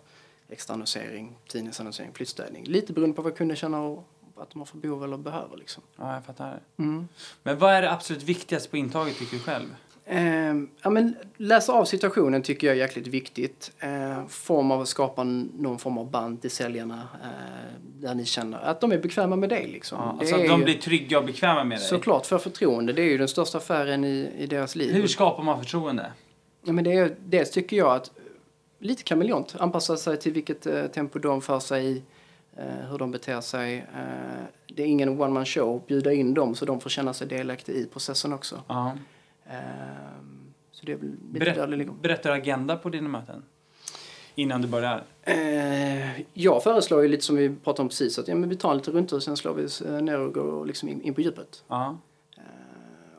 extra 0.50 0.74
annonsering, 0.74 1.36
tidningsannonsering, 1.48 2.12
flyttstädning. 2.12 2.64
Lite 2.64 2.92
beroende 2.92 3.16
på 3.16 3.22
vad 3.22 3.36
kunden 3.36 3.56
känner 3.56 3.98
att 4.36 4.50
de 4.50 4.58
har 4.58 4.66
för 4.66 4.78
behov 4.78 5.04
eller 5.04 5.16
behöver 5.16 5.56
liksom. 5.56 5.82
Ja, 5.96 6.14
jag 6.14 6.24
fattar. 6.24 6.60
Mm. 6.78 7.08
Men 7.42 7.58
vad 7.58 7.72
är 7.74 7.82
det 7.82 7.92
absolut 7.92 8.22
viktigaste 8.22 8.70
på 8.70 8.76
intaget 8.76 9.18
tycker 9.18 9.36
du 9.36 9.42
själv? 9.42 9.74
Eh, 10.04 10.54
ja, 10.82 10.90
men 10.90 11.16
läsa 11.36 11.72
av 11.72 11.84
situationen 11.84 12.42
tycker 12.42 12.66
jag 12.66 12.76
är 12.76 12.80
jäkligt 12.80 13.06
viktigt. 13.06 13.72
Eh, 13.78 14.26
form 14.28 14.70
av 14.70 14.80
att 14.80 14.88
skapa 14.88 15.24
någon 15.24 15.78
form 15.78 15.98
av 15.98 16.10
band 16.10 16.40
till 16.40 16.50
säljarna 16.50 17.08
eh, 17.22 17.80
där 18.00 18.14
ni 18.14 18.24
känner 18.24 18.58
att 18.58 18.80
de 18.80 18.92
är 18.92 18.98
bekväma 18.98 19.36
med 19.36 19.48
dig. 19.48 19.66
Liksom. 19.66 19.98
Ja, 19.98 20.16
alltså 20.20 20.34
att 20.34 20.46
de 20.48 20.58
ju- 20.58 20.64
blir 20.64 20.78
trygga 20.78 21.18
och 21.18 21.24
bekväma 21.24 21.64
med 21.64 21.78
dig. 21.78 21.86
Såklart, 21.86 22.26
för 22.26 22.38
förtroende. 22.38 22.92
Det 22.92 23.02
är 23.02 23.10
ju 23.10 23.18
den 23.18 23.28
största 23.28 23.58
affären 23.58 24.04
i, 24.04 24.32
i 24.38 24.46
deras 24.46 24.76
liv. 24.76 24.94
Hur 24.94 25.06
skapar 25.06 25.42
man 25.42 25.58
förtroende? 25.58 26.12
Ja, 26.64 26.72
men 26.72 26.84
det 26.84 26.92
är, 26.92 27.16
dels 27.24 27.50
tycker 27.50 27.76
jag 27.76 27.94
att 27.96 28.10
lite 28.78 29.02
kameleont, 29.02 29.54
anpassa 29.58 29.96
sig 29.96 30.16
till 30.16 30.32
vilket 30.32 30.66
eh, 30.66 30.86
tempo 30.86 31.18
de 31.18 31.42
för 31.42 31.60
sig 31.60 31.86
i, 31.86 32.02
eh, 32.56 32.90
hur 32.90 32.98
de 32.98 33.10
beter 33.10 33.40
sig. 33.40 33.76
Eh, 33.76 34.44
det 34.66 34.82
är 34.82 34.86
ingen 34.86 35.20
one 35.20 35.32
man 35.32 35.46
show, 35.46 35.82
bjuda 35.86 36.12
in 36.12 36.34
dem 36.34 36.54
så 36.54 36.64
de 36.64 36.80
får 36.80 36.90
känna 36.90 37.12
sig 37.14 37.26
delaktiga 37.26 37.76
i 37.76 37.86
processen 37.86 38.32
också. 38.32 38.62
Ja. 38.68 38.92
Eh, 39.46 39.58
så 40.72 40.86
det 40.86 40.92
är 40.92 40.96
väl 40.96 41.10
lite 41.10 41.38
Berätt, 41.38 41.54
där 41.54 41.66
det 41.66 41.76
ligger. 41.76 41.92
berättar 41.92 42.30
agenda 42.30 42.76
på 42.76 42.88
dina 42.90 43.08
möten? 43.08 43.42
Innan 44.34 44.62
du 44.62 44.68
börjar? 44.68 45.04
Eh, 45.22 46.20
jag 46.34 46.62
föreslår 46.62 47.02
ju 47.02 47.08
lite 47.08 47.24
som 47.24 47.36
vi 47.36 47.48
pratade 47.64 47.82
om 47.82 47.88
precis, 47.88 48.18
att 48.18 48.28
ja, 48.28 48.34
men 48.34 48.48
vi 48.48 48.56
tar 48.56 48.70
en 48.70 48.76
liten 48.76 48.94
rundtur 48.94 49.20
sen 49.20 49.36
slår 49.36 49.54
vi 49.54 50.00
ner 50.02 50.18
och 50.18 50.34
går 50.34 50.66
liksom 50.66 50.88
in, 50.88 51.02
in 51.02 51.14
på 51.14 51.20
djupet. 51.20 51.64
Ja. 51.68 51.98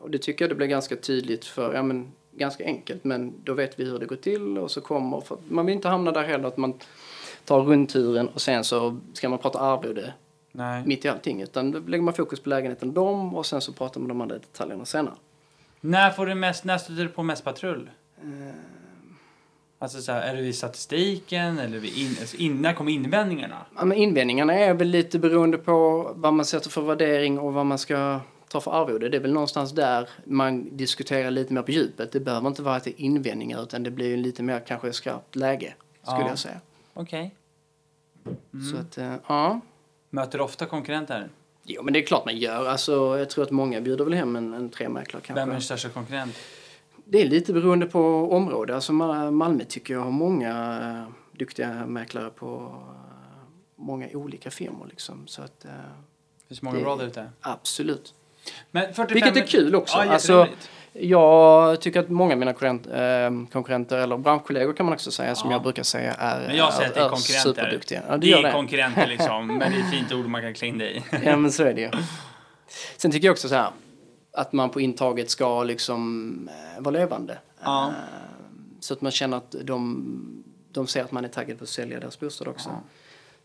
Och 0.02 0.10
det 0.10 0.18
tycker 0.18 0.46
jag 0.46 0.52
det 0.52 0.56
blir 0.56 0.68
ganska 0.68 0.96
tydligt 0.96 1.46
för, 1.46 1.74
ja 1.74 1.84
men 1.84 2.12
ganska 2.40 2.66
enkelt, 2.66 3.04
men 3.04 3.34
då 3.44 3.54
vet 3.54 3.80
vi 3.80 3.86
hur 3.86 4.00
det 4.00 4.06
går 4.06 4.16
till 4.16 4.58
och 4.58 4.72
så 4.72 4.82
kommer, 4.82 5.22
för 5.22 5.38
man 5.48 5.66
vill 5.66 5.76
inte 5.76 5.88
hamna 5.88 6.12
där 6.12 6.24
heller 6.24 6.48
att 6.48 6.58
man 6.58 6.74
tar 7.46 7.62
rundturen 7.62 8.28
och 8.28 8.42
sen 8.42 8.64
så 8.64 9.00
ska 9.14 9.30
man 9.30 9.40
prata 9.40 9.60
arvode 9.60 10.14
Nej. 10.52 10.84
mitt 10.86 11.06
i 11.06 11.08
allting, 11.08 11.42
utan 11.42 11.72
då 11.72 11.80
lägger 11.80 12.04
man 12.04 12.14
fokus 12.14 12.40
på 12.40 12.50
lägenheten 12.50 12.94
dem 12.94 13.36
och 13.36 13.46
sen 13.46 13.62
så 13.62 13.74
pratar 13.74 14.00
man 14.00 14.12
om 14.12 14.18
de 14.18 14.22
andra 14.22 14.36
detaljerna 14.36 14.86
senare. 14.86 15.16
När 15.82 16.12
får 16.12 16.26
du 16.26 16.36
mest, 16.36 16.64
när 16.64 16.78
stöter 16.78 17.04
du 17.04 17.10
på 17.10 17.24
mest 17.24 17.44
patrull? 17.44 17.90
Eh, 18.22 18.56
Alltså 19.82 20.02
så 20.02 20.12
här, 20.12 20.22
är 20.22 20.36
det 20.36 20.42
vid 20.42 20.56
statistiken 20.56 21.60
eller 21.60 21.80
vid 21.80 21.98
in, 21.98 22.16
alltså, 22.20 22.38
in, 22.38 22.62
när 22.62 22.74
kommer 22.74 22.92
invändningarna? 22.92 23.66
Ja, 23.76 23.86
men 23.86 23.98
invändningarna 23.98 24.54
är 24.54 24.74
väl 24.74 24.88
lite 24.88 25.20
beroende 25.20 25.58
på 25.58 26.12
vad 26.16 26.34
man 26.34 26.46
sätter 26.46 26.70
för 26.70 26.82
värdering 26.82 27.40
och 27.40 27.54
vad 27.54 27.66
man 27.66 27.78
ska 27.78 28.20
ta 28.50 28.62
för 28.62 28.72
arvode. 28.72 29.10
Det 29.10 29.18
är 29.18 29.22
väl 29.22 29.34
någonstans 29.34 29.72
där 29.72 30.10
man 30.26 30.78
diskuterar 30.78 31.32
lite 31.32 31.54
mer 31.54 31.62
på 31.62 31.72
djupet. 31.72 32.12
Det 32.12 32.20
behöver 32.20 32.48
inte 32.48 32.62
vara 32.62 32.76
att 32.76 32.84
det 32.84 32.90
är 33.02 33.02
invändningar 33.06 33.64
utan 33.64 33.84
det 33.84 33.92
blir 33.92 34.08
ju 34.08 34.18
lite 34.18 34.44
mer 34.44 34.60
kanske 34.60 34.94
skarpt 34.94 35.36
läge 35.36 35.74
skulle 36.02 36.20
Ja. 36.22 36.28
jag 36.30 36.40
säga. 36.40 36.60
Okej. 36.94 37.36
Så 38.72 38.78
att, 38.78 38.98
eh, 38.98 39.16
ja. 39.28 39.60
Möter 40.10 40.38
du 40.38 40.44
ofta 40.44 40.66
konkurrenter? 40.66 41.30
Jo, 41.64 41.84
men 41.84 41.94
det 41.94 42.00
är 42.00 42.06
klart 42.06 42.26
man 42.26 42.38
gör. 42.38 42.66
Alltså, 42.68 43.18
jag 43.20 43.30
tror 43.30 43.44
att 43.44 43.52
många 43.52 43.82
bjuder 43.82 44.04
väl 44.06 44.14
hem 44.14 44.36
en, 44.36 44.54
en 44.54 44.70
tremäklare 44.70 45.24
kanske. 45.26 45.46
Vem 45.46 45.56
är 45.56 45.60
största 45.60 45.90
konkurrent? 45.90 46.36
Det 47.06 47.22
är 47.22 47.28
lite 47.30 47.54
beroende 47.54 47.86
på 47.86 48.32
område. 48.32 48.76
Alltså 48.76 48.94
Ma- 48.94 49.32
Malmö 49.32 49.64
tycker 49.64 49.94
jag 49.94 50.02
har 50.02 50.12
många 50.12 50.80
eh, 50.82 51.38
duktiga 51.40 51.86
mäklare 51.86 52.30
på 52.30 52.76
eh, 52.90 53.42
många 53.76 54.08
olika 54.14 54.52
firmor 54.52 54.88
liksom. 54.90 55.28
Så 55.28 55.42
att 55.42 55.66
eh, 55.66 55.72
Finns 56.48 56.60
det 56.60 56.66
många 56.66 56.78
Det- 56.78 56.84
bra 56.84 56.96
där 56.96 57.06
ute? 57.08 57.30
absolut. 57.42 58.14
Men 58.72 58.94
45 58.94 59.08
Vilket 59.14 59.44
är 59.44 59.48
kul 59.48 59.76
också. 59.76 59.98
Ja, 59.98 60.12
alltså, 60.14 60.48
jag 60.94 61.82
tycker 61.82 62.00
att 62.00 62.10
många 62.10 62.34
av 62.34 62.40
mina 62.40 62.52
eh, 62.52 63.32
konkurrenter, 63.52 63.98
eller 63.98 64.18
branschkollegor 64.18 64.74
kan 64.74 64.86
man 64.86 64.94
också 64.94 65.12
säga, 65.12 65.36
som 65.36 65.50
Ja. 65.50 65.56
jag 65.56 65.64
brukar 65.64 65.84
säga 65.84 66.14
är, 66.14 66.48
Men 66.48 66.56
jag 66.58 66.74
säger 66.74 66.90
att 66.90 66.96
det 66.96 67.02
är 67.02 67.06
är 67.06 67.10
konkurrenter. 67.10 67.50
superduktiga. 67.50 68.02
Ja, 68.08 68.18
det 68.18 68.28
det 68.28 68.34
är 68.34 68.44
det. 68.44 68.52
konkurrenter 68.52 69.08
liksom, 69.10 69.48
men 69.48 69.60
det 69.72 69.78
är 69.78 69.82
ett 69.84 69.92
fint 69.92 70.12
ord 70.14 70.26
man 70.26 70.42
kan 70.42 70.54
klä 70.54 70.68
in 70.68 70.78
dig 70.78 70.98
i. 70.98 71.04
Ja, 71.26 71.36
men 71.36 71.52
så 71.52 71.64
är 71.64 71.74
det 71.74 71.82
ju. 71.82 71.90
Sen 72.98 73.12
tycker 73.12 73.28
jag 73.28 73.34
också 73.34 73.50
så 73.50 73.56
här, 73.56 73.70
att 74.34 74.54
man 74.54 74.70
på 74.70 74.82
intaget 74.82 75.30
ska 75.30 75.64
liksom 75.64 76.50
eh, 76.78 76.82
vara 76.84 76.94
levande. 76.98 77.38
Ja. 77.64 77.88
Eh, 77.88 77.94
så 78.80 78.94
att 78.94 79.02
man 79.02 79.12
känner 79.12 79.38
att 79.38 79.56
de, 79.64 80.44
de 80.72 80.88
ser 80.88 81.04
att 81.04 81.12
man 81.12 81.26
är 81.26 81.30
taggad 81.30 81.58
på 81.58 81.64
att 81.64 81.70
sälja 81.70 82.00
deras 82.00 82.20
bostad 82.20 82.48
också. 82.48 82.70
Ja. 82.70 82.82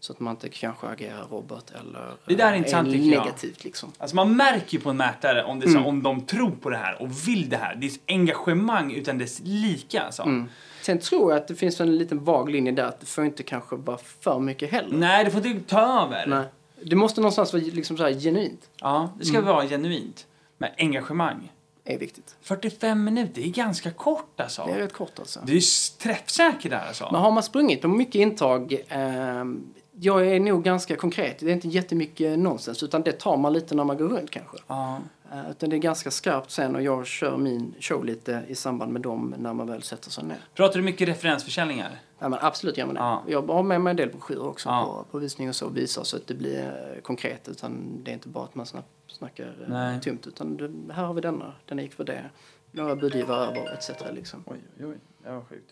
Så 0.04 0.12
att 0.12 0.20
man 0.20 0.30
inte 0.30 0.49
kanske 0.49 0.87
agerar 0.87 1.26
robot 1.30 1.70
eller 1.80 2.12
Det 2.26 2.34
där 2.34 2.46
är 2.49 2.52
eh, 2.52 2.58
intressant, 2.58 2.88
jag. 2.92 3.00
negativt 3.00 3.64
liksom. 3.64 3.92
Alltså 3.99 4.16
man 4.16 4.37
märker 4.37 4.73
ju 4.76 4.80
på 4.80 4.90
en 4.90 4.96
mäklare 4.96 5.44
om, 5.44 5.61
det 5.61 5.66
är 5.66 5.70
så, 5.70 5.76
Mm. 5.78 5.87
om 5.88 6.02
de 6.02 6.20
tror 6.26 6.50
på 6.50 6.70
det 6.70 6.76
här 6.76 7.02
och 7.02 7.28
vill 7.28 7.49
det 7.49 7.56
här. 7.56 7.75
Det 7.75 7.87
är 7.87 7.92
engagemang 8.08 8.92
utan 8.92 9.18
dess 9.18 9.40
lika. 9.44 10.02
Alltså. 10.02 10.23
Mm. 10.23 10.49
Sen 10.82 10.99
tror 10.99 11.32
jag 11.32 11.40
att 11.42 11.49
det 11.49 11.54
finns 11.54 11.80
en 11.80 11.96
liten 11.99 12.25
vag 12.25 12.50
linje 12.50 12.73
där 12.73 12.84
att 12.84 13.00
det 13.00 13.06
får 13.06 13.25
inte 13.25 13.42
kanske 13.42 13.76
vara 13.76 13.99
för 14.20 14.38
mycket 14.40 14.70
heller. 14.70 14.96
Nej, 14.96 15.25
det 15.25 15.30
får 15.30 15.46
inte 15.46 15.70
ta 15.70 16.02
över. 16.06 16.26
Nej. 16.26 16.44
Det 16.82 16.96
måste 16.96 17.20
någonstans 17.20 17.52
vara 17.52 17.62
liksom 17.73 17.96
så 17.96 18.02
här 18.02 18.12
genuint. 18.12 18.70
Ja, 18.80 19.11
det 19.18 19.25
ska 19.25 19.40
vara 19.40 19.66
genuint. 19.66 20.26
Men 20.58 20.70
engagemang. 20.78 21.50
är 21.87 21.99
viktigt. 21.99 22.37
45 22.42 23.04
minuter, 23.04 23.32
det 23.34 23.49
är 23.49 23.50
ganska 23.52 23.90
kort 23.90 24.40
alltså. 24.40 24.64
Det 24.66 24.73
är 24.73 24.78
rätt 24.78 24.92
kort 24.92 25.18
alltså. 25.18 25.40
Du 25.44 25.56
är 25.56 25.99
träffsäker 25.99 26.70
där 26.70 26.84
alltså. 26.88 27.08
Men 27.12 27.20
har 27.20 27.30
man 27.30 27.42
sprungit 27.42 27.82
på 27.82 27.88
mycket 27.88 28.14
intag, 28.14 28.76
ehm, 28.88 29.64
jag 30.01 30.27
är 30.27 30.41
nog 30.41 30.63
ganska 30.65 30.97
konkret. 30.97 31.39
Det 31.39 31.47
är 31.51 31.53
inte 31.55 31.69
jättemycket 31.69 32.39
nonsens 32.39 32.83
utan 32.83 33.03
det 33.03 33.13
tar 33.13 33.37
man 33.37 33.53
lite 33.53 33.75
när 33.75 33.85
man 33.85 33.97
går 33.97 34.09
runt 34.09 34.31
kanske. 34.31 34.57
Ja. 34.67 34.99
Eh, 35.33 35.51
utan 35.51 35.71
det 35.71 35.77
är 35.77 35.79
ganska 35.79 36.11
skarpt 36.11 36.51
sen 36.51 36.75
och 36.77 36.83
jag 36.83 37.07
kör 37.07 37.37
min 37.37 37.75
show 37.81 38.05
lite 38.05 38.43
i 38.49 38.55
samband 38.55 38.93
med 38.93 39.03
dem 39.03 39.35
när 39.39 39.53
man 39.53 39.67
väl 39.67 39.83
sätter 39.83 40.11
sig 40.11 40.25
ner. 40.25 40.37
Pratar 40.55 40.77
du 40.79 40.83
mycket 40.85 41.09
referensförsäljningar? 41.09 42.01
Ja, 42.19 42.29
men 42.29 42.39
absolut 42.43 42.79
gör 42.79 42.87
man 42.87 42.95
det. 42.95 43.01
Ja. 43.01 43.23
Jag 43.29 43.43
har 43.47 43.63
med 43.63 43.81
mig 43.81 43.91
en 43.91 43.97
del 43.97 44.11
broschyrer 44.11 44.47
också 44.47 44.69
Ja. 44.69 44.85
på, 44.85 45.05
på 45.11 45.19
visning 45.19 45.49
och 45.49 45.55
så 45.57 45.67
och 45.67 45.77
visar 45.77 46.05
så 46.05 46.17
att 46.17 46.27
det 46.27 46.35
blir 46.35 46.93
eh, 46.95 47.01
konkret 47.03 47.49
utan 47.49 48.01
det 48.05 48.11
är 48.11 48.15
inte 48.15 48.29
bara 48.29 48.45
att 48.45 48.55
man 48.55 48.67
snack, 48.67 48.85
snackar 49.07 49.45
eh, 49.63 49.69
Nej. 49.69 50.01
tomt 50.01 50.27
utan 50.27 50.57
det, 50.57 50.95
här 50.95 51.05
har 51.05 51.15
vi 51.15 51.21
denna, 51.21 51.53
den 51.67 51.79
gick 51.79 51.93
för 51.95 52.05
det, 52.05 52.31
några 52.71 52.97
budgivare 52.97 53.47
över 53.47 53.73
etc. 53.75 53.91
Liksom. 54.13 54.45
Oj, 54.47 54.59
oj, 54.81 54.87
oj. 54.87 54.97
Det 55.25 55.31
var 55.33 55.41
sjukt. 55.45 55.71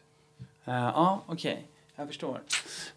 Ja, 0.64 1.22
okej. 1.26 1.66
Jag 2.02 2.08
förstår. 2.08 2.40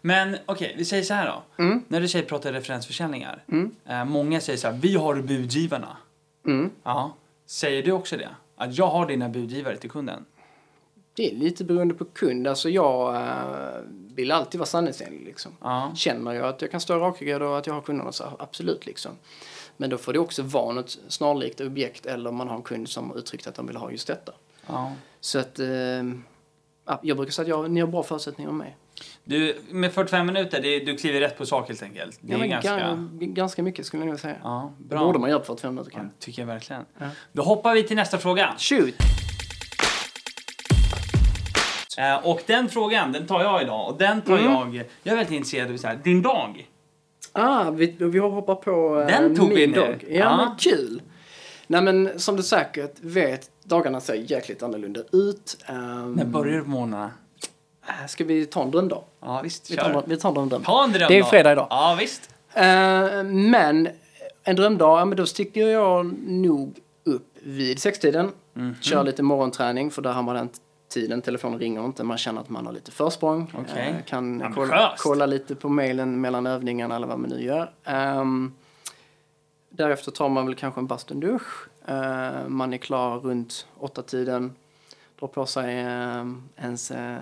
Men 0.00 0.36
okej, 0.46 0.74
vi 0.78 0.84
säger 0.84 1.02
så 1.02 1.14
här 1.14 1.26
då. 1.26 1.62
Mm. 1.62 1.84
När 1.88 2.00
du 2.00 2.08
säger 2.08 2.24
prata 2.24 2.52
referensförsäljningar. 2.52 3.44
Mm. 3.48 3.76
eh, 3.88 4.04
många 4.04 4.40
säger 4.40 4.58
så 4.58 4.68
här, 4.68 4.78
vi 4.78 4.94
har 4.94 5.14
budgivarna. 5.14 5.96
Mm. 6.46 6.70
Ja. 6.82 7.14
Säger 7.46 7.82
du 7.82 7.92
också 7.92 8.16
det? 8.16 8.28
Att 8.56 8.78
jag 8.78 8.86
har 8.88 9.06
dina 9.06 9.28
budgivare 9.28 9.76
till 9.76 9.90
kunden? 9.90 10.24
Det 11.14 11.30
är 11.30 11.34
lite 11.34 11.64
beroende 11.64 11.94
på 11.94 12.04
kund. 12.04 12.46
Alltså 12.46 12.68
jag 12.68 13.16
eh, 13.16 13.80
vill 14.14 14.32
alltid 14.32 14.58
vara 14.58 14.66
sanningsenlig 14.66 15.24
liksom. 15.24 15.52
Ja. 15.60 15.92
Känner 15.96 16.32
jag 16.32 16.46
att 16.46 16.62
jag 16.62 16.70
kan 16.70 16.80
stå 16.80 16.98
rakryggad 16.98 17.42
och 17.42 17.58
att 17.58 17.66
jag 17.66 17.74
har 17.74 17.80
kunderna 17.80 18.12
så 18.12 18.24
absolut 18.38 18.86
liksom. 18.86 19.12
Men 19.76 19.90
då 19.90 19.98
får 19.98 20.12
det 20.12 20.18
också 20.18 20.42
vara 20.42 20.72
något 20.72 20.98
snarlikt 21.08 21.60
objekt 21.60 22.06
eller 22.06 22.32
man 22.32 22.48
har 22.48 22.56
en 22.56 22.62
kund 22.62 22.88
som 22.88 23.16
uttryckt 23.16 23.46
att 23.46 23.54
de 23.54 23.66
vill 23.66 23.76
ha 23.76 23.90
just 23.90 24.06
detta. 24.06 24.32
ja. 24.66 24.92
Så 25.20 25.38
att 25.38 25.58
eh, 25.58 25.66
ja, 26.86 27.00
jag 27.02 27.16
brukar 27.16 27.32
säga 27.32 27.42
att 27.44 27.48
jag, 27.48 27.70
ni 27.70 27.80
har 27.80 27.88
bra 27.88 28.02
förutsättningar 28.02 28.50
med 28.50 28.58
mig. 28.58 28.76
Du, 29.28 29.56
med 29.70 29.92
45 29.92 30.26
minuter, 30.26 30.60
det, 30.62 30.78
du 30.80 30.96
kliver 30.96 31.20
rätt 31.20 31.38
på 31.38 31.46
sak 31.46 31.68
helt 31.68 31.82
enkelt. 31.82 32.18
Det 32.20 32.32
Ja, 32.32 32.44
är 32.44 32.48
ganska... 32.48 32.76
ga- 32.78 33.32
ganska 33.34 33.62
mycket 33.62 33.86
skulle 33.86 34.02
jag 34.02 34.08
nog 34.10 34.20
säga. 34.20 34.36
Ja, 34.42 34.72
Det 34.78 34.84
bra. 34.84 35.04
borde 35.04 35.18
man 35.18 35.30
göra 35.30 35.38
på 35.40 35.44
45 35.46 35.74
minuter 35.74 35.92
Ja, 35.94 35.98
kanske. 36.00 36.18
tycker 36.20 36.42
jag 36.42 36.46
verkligen. 36.46 36.82
Ja. 36.98 37.06
Då 37.32 37.42
hoppar 37.42 37.74
vi 37.74 37.82
till 37.82 37.96
nästa 37.96 38.18
fråga. 38.18 38.54
Shoot! 38.58 38.94
Eh, 41.98 42.26
och 42.26 42.40
den 42.46 42.68
frågan, 42.68 43.12
den 43.12 43.26
tar 43.26 43.42
jag 43.42 43.62
idag. 43.62 43.88
Och 43.90 43.98
den 43.98 44.22
tar 44.22 44.38
Mm. 44.38 44.52
jag... 44.52 44.76
Jag 45.02 45.12
är 45.12 45.16
väldigt 45.16 45.32
intresserad 45.36 45.72
av 45.72 45.76
så 45.76 45.86
här, 45.86 45.96
din 46.04 46.22
dag. 46.22 46.68
Ah, 47.32 47.70
vi, 47.70 47.96
vi 47.98 48.18
hoppar 48.18 48.54
på 48.54 49.00
eh, 49.00 49.06
Den 49.06 49.36
tog 49.36 49.48
min 49.48 49.56
vi 49.56 49.66
nu. 49.66 49.72
dag. 49.72 50.04
Ja, 50.08 50.16
Ja. 50.16 50.36
men 50.36 50.56
kul! 50.58 51.02
Nej 51.66 51.82
men 51.82 52.18
som 52.20 52.36
du 52.36 52.42
säkert 52.42 52.94
vet, 53.00 53.50
dagarna 53.64 54.00
ser 54.00 54.14
jäkligt 54.14 54.62
annorlunda 54.62 55.00
ut. 55.12 55.64
Um, 55.68 56.12
När 56.12 56.24
börjar 56.24 56.56
du 56.56 56.62
på 56.62 56.68
morgnarna? 56.70 57.10
Ska 58.08 58.24
vi 58.24 58.46
ta 58.46 58.62
en 58.62 58.70
drömdag? 58.70 59.04
Ja, 59.20 59.40
visst. 59.42 59.70
Vi 59.70 59.76
Kör. 59.76 59.92
tar, 59.92 60.04
vi 60.06 60.16
tar 60.16 60.28
en 60.28 60.34
drömdag. 60.34 60.64
Ta 60.64 60.84
en 60.84 60.92
dröm 60.92 61.08
Det 61.08 61.18
är 61.18 61.22
fredag 61.22 61.52
idag. 61.52 61.66
Ja, 61.70 61.96
visst. 62.00 62.30
Eh, 62.54 63.22
men 63.24 63.88
en 64.44 64.56
drömdag, 64.56 65.00
ja, 65.00 65.04
men 65.04 65.16
då 65.16 65.26
sticker 65.26 65.68
jag 65.68 66.06
nog 66.26 66.78
upp 67.04 67.26
vid 67.42 67.78
sextiden. 67.78 68.32
Mhm. 68.54 68.74
Kör 68.80 69.04
lite 69.04 69.22
morgonträning 69.22 69.90
för 69.90 70.02
där 70.02 70.12
har 70.12 70.22
man 70.22 70.34
den 70.34 70.48
tiden. 70.88 71.22
Telefonen 71.22 71.58
ringer 71.58 71.84
inte, 71.84 72.04
man 72.04 72.18
känner 72.18 72.40
att 72.40 72.48
man 72.48 72.66
har 72.66 72.72
lite 72.72 72.90
försprång. 72.90 73.52
Okej. 73.58 73.94
Eh, 73.98 74.04
kan 74.04 74.52
kolla, 74.54 74.94
kolla 74.98 75.26
lite 75.26 75.54
på 75.54 75.68
mailen 75.68 76.20
mellan 76.20 76.46
övningarna 76.46 76.96
eller 76.96 77.06
vad 77.06 77.18
man 77.18 77.30
nu 77.30 77.42
gör. 77.42 77.70
Ehm, 77.84 78.54
därefter 79.70 80.10
tar 80.12 80.28
man 80.28 80.46
väl 80.46 80.54
kanske 80.54 80.80
en 80.80 80.86
bastudusch. 80.86 81.68
Uh, 81.88 82.48
man 82.48 82.72
är 82.72 82.78
klar 82.78 83.18
runt 83.18 83.66
åtta 83.78 84.02
tiden. 84.02 84.54
Drar 85.20 85.28
på 85.28 85.46
sig 85.46 85.78
eh, 85.78 86.24
ens 86.56 86.90
eh, 86.90 87.16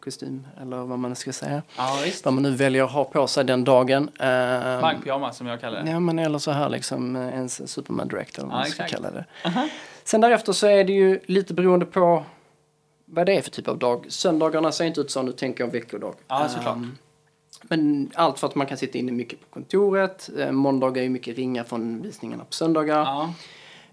kostym 0.00 0.46
eller 0.62 0.76
vad 0.76 0.98
man 0.98 1.16
ska 1.16 1.32
säga. 1.32 1.62
Ja, 1.76 1.98
visst. 2.04 2.24
Vad 2.24 2.34
man 2.34 2.42
nu 2.42 2.50
väljer 2.50 2.84
att 2.84 2.92
ha 2.92 3.04
på 3.04 3.26
sig 3.26 3.44
den 3.44 3.64
dagen. 3.64 4.08
Uh, 4.08 4.80
Bankpyjamas 4.80 5.36
som 5.36 5.46
jag 5.46 5.60
kallar 5.60 5.82
det. 5.84 5.90
Ja, 5.90 6.00
men 6.00 6.18
eller 6.18 6.38
så 6.38 6.50
här 6.50 6.68
liksom 6.68 7.16
eh, 7.16 7.28
ens 7.28 7.72
Superman 7.72 8.08
Direct 8.08 8.38
eller 8.38 8.48
vad 8.48 8.56
Ja, 8.56 8.60
man 8.60 8.70
ska 8.70 8.84
exakt. 8.84 9.02
kalla 9.02 9.10
det. 9.10 9.24
Sen 10.04 10.20
därefter 10.20 10.52
så 10.52 10.66
är 10.66 10.84
det 10.84 10.92
ju 10.92 11.20
lite 11.26 11.54
beroende 11.54 11.86
på 11.86 12.24
vad 13.04 13.26
det 13.26 13.36
är 13.36 13.42
för 13.42 13.50
typ 13.50 13.68
av 13.68 13.78
dag. 13.78 14.06
Söndagarna 14.08 14.72
ser 14.72 14.84
inte 14.84 15.00
ut 15.00 15.10
så, 15.10 15.22
nu 15.22 15.32
tänker 15.32 15.64
jag 15.64 15.70
veckodag. 15.70 16.14
Ja, 16.28 16.48
såklart. 16.48 16.76
Ehm, 16.76 16.96
men 17.62 18.10
allt 18.14 18.38
för 18.38 18.46
att 18.46 18.54
man 18.54 18.66
kan 18.66 18.78
sitta 18.78 18.98
inne 18.98 19.12
mycket 19.12 19.40
på 19.40 19.46
kontoret. 19.50 20.30
Uh, 20.38 20.50
måndagar 20.50 21.00
är 21.00 21.04
ju 21.04 21.10
mycket 21.10 21.36
ringa 21.36 21.64
från 21.64 22.02
visningarna 22.02 22.44
på 22.44 22.52
söndagar. 22.52 22.98
Ja. 22.98 23.32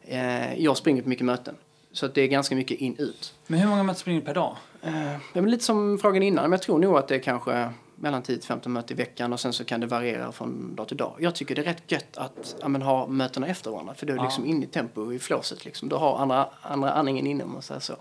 Eh, 0.07 0.63
jag 0.63 0.77
springer 0.77 1.01
på 1.01 1.09
mycket 1.09 1.25
möten. 1.25 1.55
Så 1.95 2.05
att 2.05 2.13
det 2.15 2.21
är 2.21 2.27
ganska 2.27 2.55
mycket 2.55 2.79
in-ut. 2.79 3.33
Men 3.47 3.59
hur 3.59 3.67
många 3.69 3.83
möten 3.83 3.99
springer 3.99 4.19
du 4.19 4.25
per 4.25 4.33
dag? 4.33 4.57
Uh, 4.85 5.17
det 5.33 5.39
är 5.39 5.41
lite 5.41 5.63
som 5.63 5.97
frågan 6.01 6.23
innan, 6.23 6.43
men 6.43 6.51
jag 6.51 6.61
tror 6.61 6.79
nog 6.79 6.97
att 6.97 7.07
det 7.07 7.15
är 7.15 7.19
kanske 7.19 7.69
mellan 7.95 8.23
10-15 8.23 8.67
möten 8.67 8.97
i 8.97 8.97
veckan 8.97 9.33
och 9.33 9.39
sen 9.39 9.53
så 9.53 9.65
kan 9.65 9.79
det 9.79 9.87
variera 9.87 10.31
från 10.31 10.75
dag 10.75 10.87
till 10.87 10.97
dag. 10.97 11.15
Jag 11.19 11.35
tycker 11.35 11.55
det 11.55 11.61
är 11.61 11.65
rätt 11.65 11.91
gött 11.91 12.17
att 12.17 12.55
ja, 12.61 12.67
men, 12.67 12.81
ha 12.81 13.07
mötena 13.07 13.47
efter 13.47 13.71
varandra 13.71 13.93
för 13.93 14.05
då 14.05 14.13
är 14.13 14.17
det 14.17 14.21
Ja. 14.21 14.25
liksom 14.25 14.45
inne 14.45 14.65
i 14.65 14.67
tempo 14.67 15.13
i 15.13 15.19
flåset 15.19 15.65
liksom. 15.65 15.89
Då 15.89 15.97
har 15.97 16.17
andra, 16.17 16.49
andra 16.61 16.91
andningen 16.91 17.27
inne 17.27 17.43
om 17.43 17.53
man 17.53 17.61
säger 17.61 17.81
så. 17.81 17.95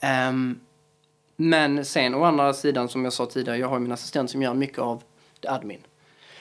Ehm, 0.00 0.60
men 1.36 1.84
sen 1.84 2.14
å 2.14 2.24
andra 2.24 2.52
sidan 2.52 2.88
som 2.88 3.04
jag 3.04 3.12
sa 3.12 3.26
tidigare, 3.26 3.58
jag 3.58 3.68
har 3.68 3.78
min 3.78 3.92
assistent 3.92 4.30
som 4.30 4.42
gör 4.42 4.54
mycket 4.54 4.78
av 4.78 5.02
det 5.40 5.48
admin. 5.48 5.80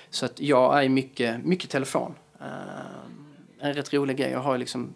Så 0.10 0.26
att 0.26 0.40
jag 0.40 0.84
är 0.84 0.90
mycket, 0.90 1.46
mycket 1.46 1.70
telefon. 1.70 2.14
Ehm, 2.40 3.26
en 3.60 3.74
rätt 3.74 3.94
rolig 3.94 4.18
grej, 4.18 4.32
jag 4.32 4.40
har 4.40 4.58
liksom 4.58 4.94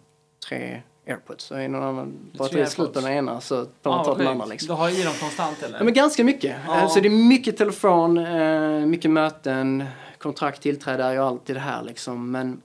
tre 0.48 0.82
airpods. 1.10 1.44
Så 1.44 1.54
är 1.54 1.68
någon 1.68 1.82
annan 1.82 2.30
bara 2.32 2.48
tre 2.48 2.64
tar 2.64 2.70
slut 2.70 2.76
på 2.76 2.82
AirPods? 2.98 3.04
den 3.04 3.14
ena 3.14 3.40
så 3.40 3.66
får 3.82 3.90
man 3.90 4.04
ta 4.04 4.14
den 4.14 4.26
andra 4.26 4.44
liksom. 4.46 4.66
Du 4.66 4.72
har 4.74 5.00
i 5.00 5.02
dem 5.02 5.12
konstant 5.20 5.62
eller? 5.62 5.78
Ja, 5.78 5.84
men 5.84 5.94
ganska 5.94 6.24
mycket. 6.24 6.56
Ja. 6.66 6.80
Eh, 6.80 6.88
Så 6.88 7.00
det 7.00 7.08
är 7.08 7.28
mycket 7.28 7.56
telefon, 7.56 8.18
eh, 8.18 8.86
mycket 8.86 9.10
möten, 9.10 9.84
kontrakt, 10.18 10.62
tillträde 10.62 11.04
är 11.04 11.12
ju 11.12 11.18
alltid 11.18 11.56
det 11.56 11.60
här 11.60 11.82
liksom. 11.82 12.30
Men 12.30 12.62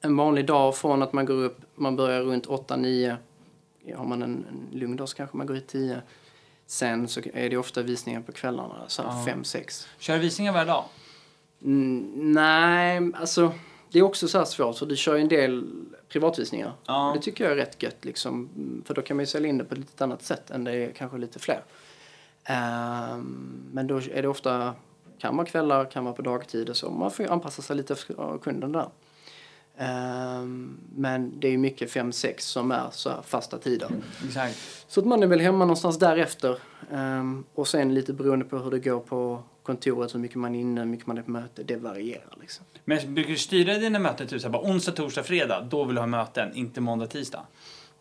en 0.00 0.16
vanlig 0.16 0.46
dag 0.46 0.76
från 0.76 1.02
att 1.02 1.12
man 1.12 1.26
går 1.26 1.34
upp, 1.34 1.58
man 1.74 1.96
börjar 1.96 2.20
runt 2.22 2.46
8-9. 2.46 3.16
Har 3.96 4.04
man 4.04 4.22
en, 4.22 4.46
en 4.50 4.78
lugn 4.80 4.96
dag 4.96 5.08
så 5.08 5.16
kanske 5.16 5.36
man 5.36 5.46
går 5.46 5.54
hit 5.54 5.68
10. 5.68 6.02
Sen 6.66 7.08
så 7.08 7.20
är 7.34 7.50
det 7.50 7.56
ofta 7.56 7.82
visningar 7.82 8.20
på 8.20 8.32
kvällarna, 8.32 8.74
så 8.86 9.02
Ja. 9.02 9.24
5-6. 9.26 9.86
Kör 9.98 10.14
du 10.14 10.20
visningar 10.20 10.52
varje 10.52 10.66
dag? 10.66 10.84
Mm, 11.64 12.12
nej, 12.34 13.10
alltså 13.14 13.52
det 13.92 13.98
är 13.98 14.02
också 14.02 14.28
så 14.28 14.38
här 14.38 14.44
svårt 14.44 14.78
för 14.78 14.86
du 14.86 14.96
kör 14.96 15.14
ju 15.14 15.20
en 15.22 15.28
del 15.28 15.64
privatvisningar. 16.08 16.72
Ja. 16.86 17.12
Det 17.16 17.22
tycker 17.22 17.44
jag 17.44 17.52
är 17.52 17.56
rätt 17.56 17.82
gött 17.82 18.04
liksom. 18.04 18.48
För 18.86 18.94
då 18.94 19.02
kan 19.02 19.16
man 19.16 19.22
ju 19.22 19.26
sälja 19.26 19.48
in 19.48 19.58
det 19.58 19.64
på 19.64 19.74
ett 19.74 19.80
lite 19.80 20.04
annat 20.04 20.22
sätt 20.22 20.50
än 20.50 20.64
det 20.64 20.72
är 20.72 20.92
kanske 20.92 21.18
lite 21.18 21.38
fler. 21.38 21.62
Ehm, 22.44 23.68
men 23.72 23.86
då 23.86 23.96
är 23.96 24.22
det 24.22 24.28
ofta, 24.28 24.74
kan 25.18 25.36
vara 25.36 25.46
kvällar, 25.46 25.84
kan 25.84 26.04
vara 26.04 26.14
på 26.14 26.22
dagtid 26.22 26.70
och 26.70 26.76
så. 26.76 26.90
Man 26.90 27.10
får 27.10 27.24
ju 27.24 27.32
anpassa 27.32 27.62
sig 27.62 27.76
lite 27.76 27.92
efter 27.92 28.38
kunden 28.38 28.72
där. 28.72 28.88
Ehm, 29.78 30.78
men 30.94 31.40
det 31.40 31.46
är 31.46 31.52
ju 31.52 31.58
mycket 31.58 31.90
5-6 31.90 32.34
som 32.38 32.70
är 32.70 32.86
så 32.92 33.10
fasta 33.24 33.58
tider. 33.58 33.90
Exakt. 34.26 34.84
Så 34.88 35.00
att 35.00 35.06
man 35.06 35.22
är 35.22 35.26
väl 35.26 35.40
hemma 35.40 35.58
någonstans 35.58 35.98
därefter. 35.98 36.58
Ehm, 36.92 37.44
och 37.54 37.68
sen 37.68 37.94
lite 37.94 38.12
beroende 38.12 38.44
på 38.44 38.58
hur 38.58 38.70
det 38.70 38.78
går 38.78 39.00
på 39.00 39.42
kontoret, 39.68 40.14
hur 40.14 40.18
mycket 40.20 40.36
man 40.36 40.54
är 40.54 40.60
inne, 40.60 40.80
hur 40.80 40.88
mycket 40.88 41.06
man 41.06 41.18
är 41.18 41.22
på 41.22 41.30
möte. 41.30 41.62
Det 41.62 41.76
varierar 41.76 42.34
liksom. 42.40 42.64
Men 42.84 43.14
brukar 43.14 43.30
du 43.30 43.36
styra 43.38 43.74
dina 43.74 43.98
möten 43.98 44.26
typ 44.26 44.40
såhär, 44.42 44.58
onsdag, 44.58 44.92
torsdag, 44.92 45.22
fredag, 45.22 45.60
då 45.70 45.84
vill 45.84 45.94
du 45.94 46.00
ha 46.02 46.06
möten, 46.06 46.54
inte 46.56 46.80
måndag, 46.80 47.06
tisdag? 47.06 47.40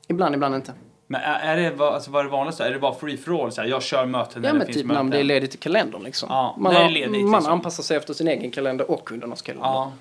Ibland, 0.07 0.36
ibland 0.36 0.55
inte. 0.55 0.74
Men 1.07 1.21
är, 1.21 1.57
är 1.57 1.71
det, 1.71 1.83
alltså, 1.86 2.12
vad 2.12 2.19
är 2.19 2.24
det 2.24 2.31
vanligaste? 2.31 2.63
Är 2.65 2.71
det 2.71 2.79
bara 2.79 2.95
free 2.95 3.17
for 3.17 3.43
all? 3.45 3.51
Så 3.51 3.62
här, 3.62 3.67
jag 3.67 3.83
kör 3.83 4.05
möten 4.05 4.41
när 4.41 4.50
Ja 4.50 4.53
det 4.53 4.57
men 4.57 4.67
finns 4.67 4.77
typ 4.77 4.86
möten? 4.86 5.05
när 5.05 5.12
det 5.12 5.19
är 5.19 5.24
ledigt 5.24 5.55
i 5.55 5.57
kalendern 5.57 6.03
liksom. 6.03 6.27
Ja, 6.31 6.55
man 6.59 6.74
när 6.74 6.79
det 6.79 6.83
är 6.83 6.88
har- 6.88 6.91
ledigt, 6.93 7.25
man 7.25 7.31
liksom. 7.39 7.53
anpassar 7.53 7.83
sig 7.83 7.97
efter 7.97 8.13
sin 8.13 8.27
egen 8.27 8.51
kalender 8.51 8.91
och 8.91 9.05
kundernas 9.07 9.41
kalender. 9.41 9.67
Ja, 9.69 9.91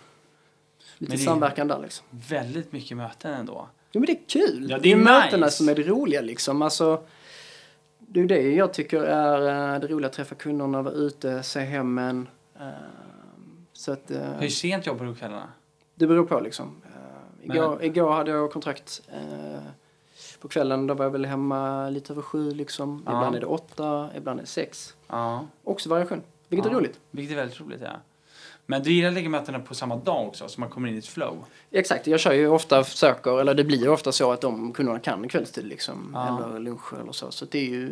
Lite 0.99 1.11
men 1.11 1.19
det- 1.19 1.25
samverkan 1.25 1.69
där 1.69 1.79
liksom. 1.83 2.07
väldigt 2.11 2.73
mycket 2.73 2.97
möten 2.97 3.33
ändå. 3.35 3.69
Jo 3.93 4.01
men 4.01 4.07
det 4.07 4.13
är 4.13 4.29
kul. 4.29 4.67
Ja, 4.71 4.77
det 4.77 4.83
det 4.83 4.93
är 4.93 4.97
är 4.97 5.01
mötena 5.01 5.47
nice. 5.47 5.57
som 5.57 5.69
är 5.69 5.75
det 5.75 5.83
roliga 5.83 6.21
liksom. 6.21 6.63
Alltså, 6.63 7.01
det 8.17 8.35
är 8.35 8.43
det 8.43 8.55
jag 8.55 8.73
tycker 8.73 9.03
är 9.03 9.75
eh, 9.75 9.81
det 9.81 9.87
roliga, 9.87 10.07
att 10.07 10.13
träffa 10.13 10.35
kunderna, 10.35 10.83
vara 10.83 10.95
ute, 10.95 11.43
se 11.43 11.61
hemmen. 11.61 12.29
Eh, 12.61 12.69
Så 13.73 13.93
att 13.93 14.11
eh, 14.11 14.33
Hur 14.41 14.49
sent 14.49 14.87
jobbar 14.87 15.05
du 15.07 15.13
på 15.13 15.19
kvällarna? 15.19 15.49
det 15.95 16.07
beror 16.07 16.27
på 16.27 16.41
liksom. 16.41 16.83
Eh, 16.85 16.91
Men- 17.43 17.57
Igår, 17.57 17.83
igår 17.85 18.13
hade 18.13 18.31
jag 18.31 18.53
kontrakt 18.53 19.03
på 20.41 20.49
kvällen. 20.49 20.87
Då 20.87 20.95
var 20.95 21.05
jag 21.05 21.11
väl 21.11 21.25
hemma 21.27 21.91
lite 21.91 22.13
över 22.13 22.23
sju 22.23 22.51
liksom. 22.51 23.03
Ja. 23.07 23.13
Ibland 23.13 23.37
är 23.37 23.41
det 23.41 23.47
åtta, 23.47 24.11
ibland 24.17 24.41
är 24.41 24.43
det 24.43 24.49
sex. 24.49 24.95
Ja. 25.07 25.47
Också 25.65 25.89
variation, 25.89 26.23
vilket 26.49 26.67
ja. 26.67 26.71
är 26.73 26.77
roligt. 26.81 27.01
Vilket 27.11 27.33
är 27.33 27.37
väldigt 27.41 27.61
roligt, 27.61 27.81
ja. 27.81 27.91
Men 28.69 28.83
du 28.83 28.93
gillar 28.93 29.09
att 29.09 29.15
lägga 29.15 29.29
mötena 29.29 29.61
på 29.61 29.75
samma 29.75 29.97
dag 29.97 30.27
också, 30.29 30.49
så 30.49 30.61
man 30.61 30.71
kommer 30.71 30.89
in 30.89 30.95
i 30.95 30.99
ett 30.99 31.07
flow? 31.07 31.45
Exakt, 31.71 32.07
jag 32.07 32.21
kör 32.21 32.33
ju 32.33 32.49
ofta 32.49 32.85
försöker, 32.85 33.41
eller 33.41 33.55
det 33.55 33.65
blir 33.65 33.79
ju 33.79 33.89
ofta 33.89 34.13
så 34.13 34.33
att 34.33 34.41
de 34.41 34.73
kunderna 34.73 34.99
kan 34.99 35.29
kvällstid 35.29 35.67
liksom. 35.67 36.11
Ja. 36.15 36.47
Eller 36.49 36.61
lunch 36.61 36.95
eller 37.01 37.13
så. 37.13 37.31
Så 37.31 37.45
det 37.45 37.59
är 37.59 37.65
ju 37.65 37.87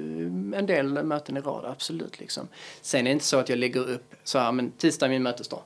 en 0.57 0.67
del 0.67 1.05
möten 1.05 1.37
i 1.37 1.41
rad, 1.41 1.65
absolut 1.65 2.21
liksom. 2.21 2.49
Sen 2.83 3.01
är 3.01 3.05
det 3.05 3.11
inte 3.11 3.25
så 3.25 3.39
att 3.39 3.49
jag 3.49 3.59
lägger 3.59 3.91
upp 3.91 4.15
så 4.25 4.39
här, 4.39 4.53
men 4.53 4.71
tisdag 4.71 5.07
är 5.07 5.11
min 5.11 5.23
mötesdag. 5.23 5.61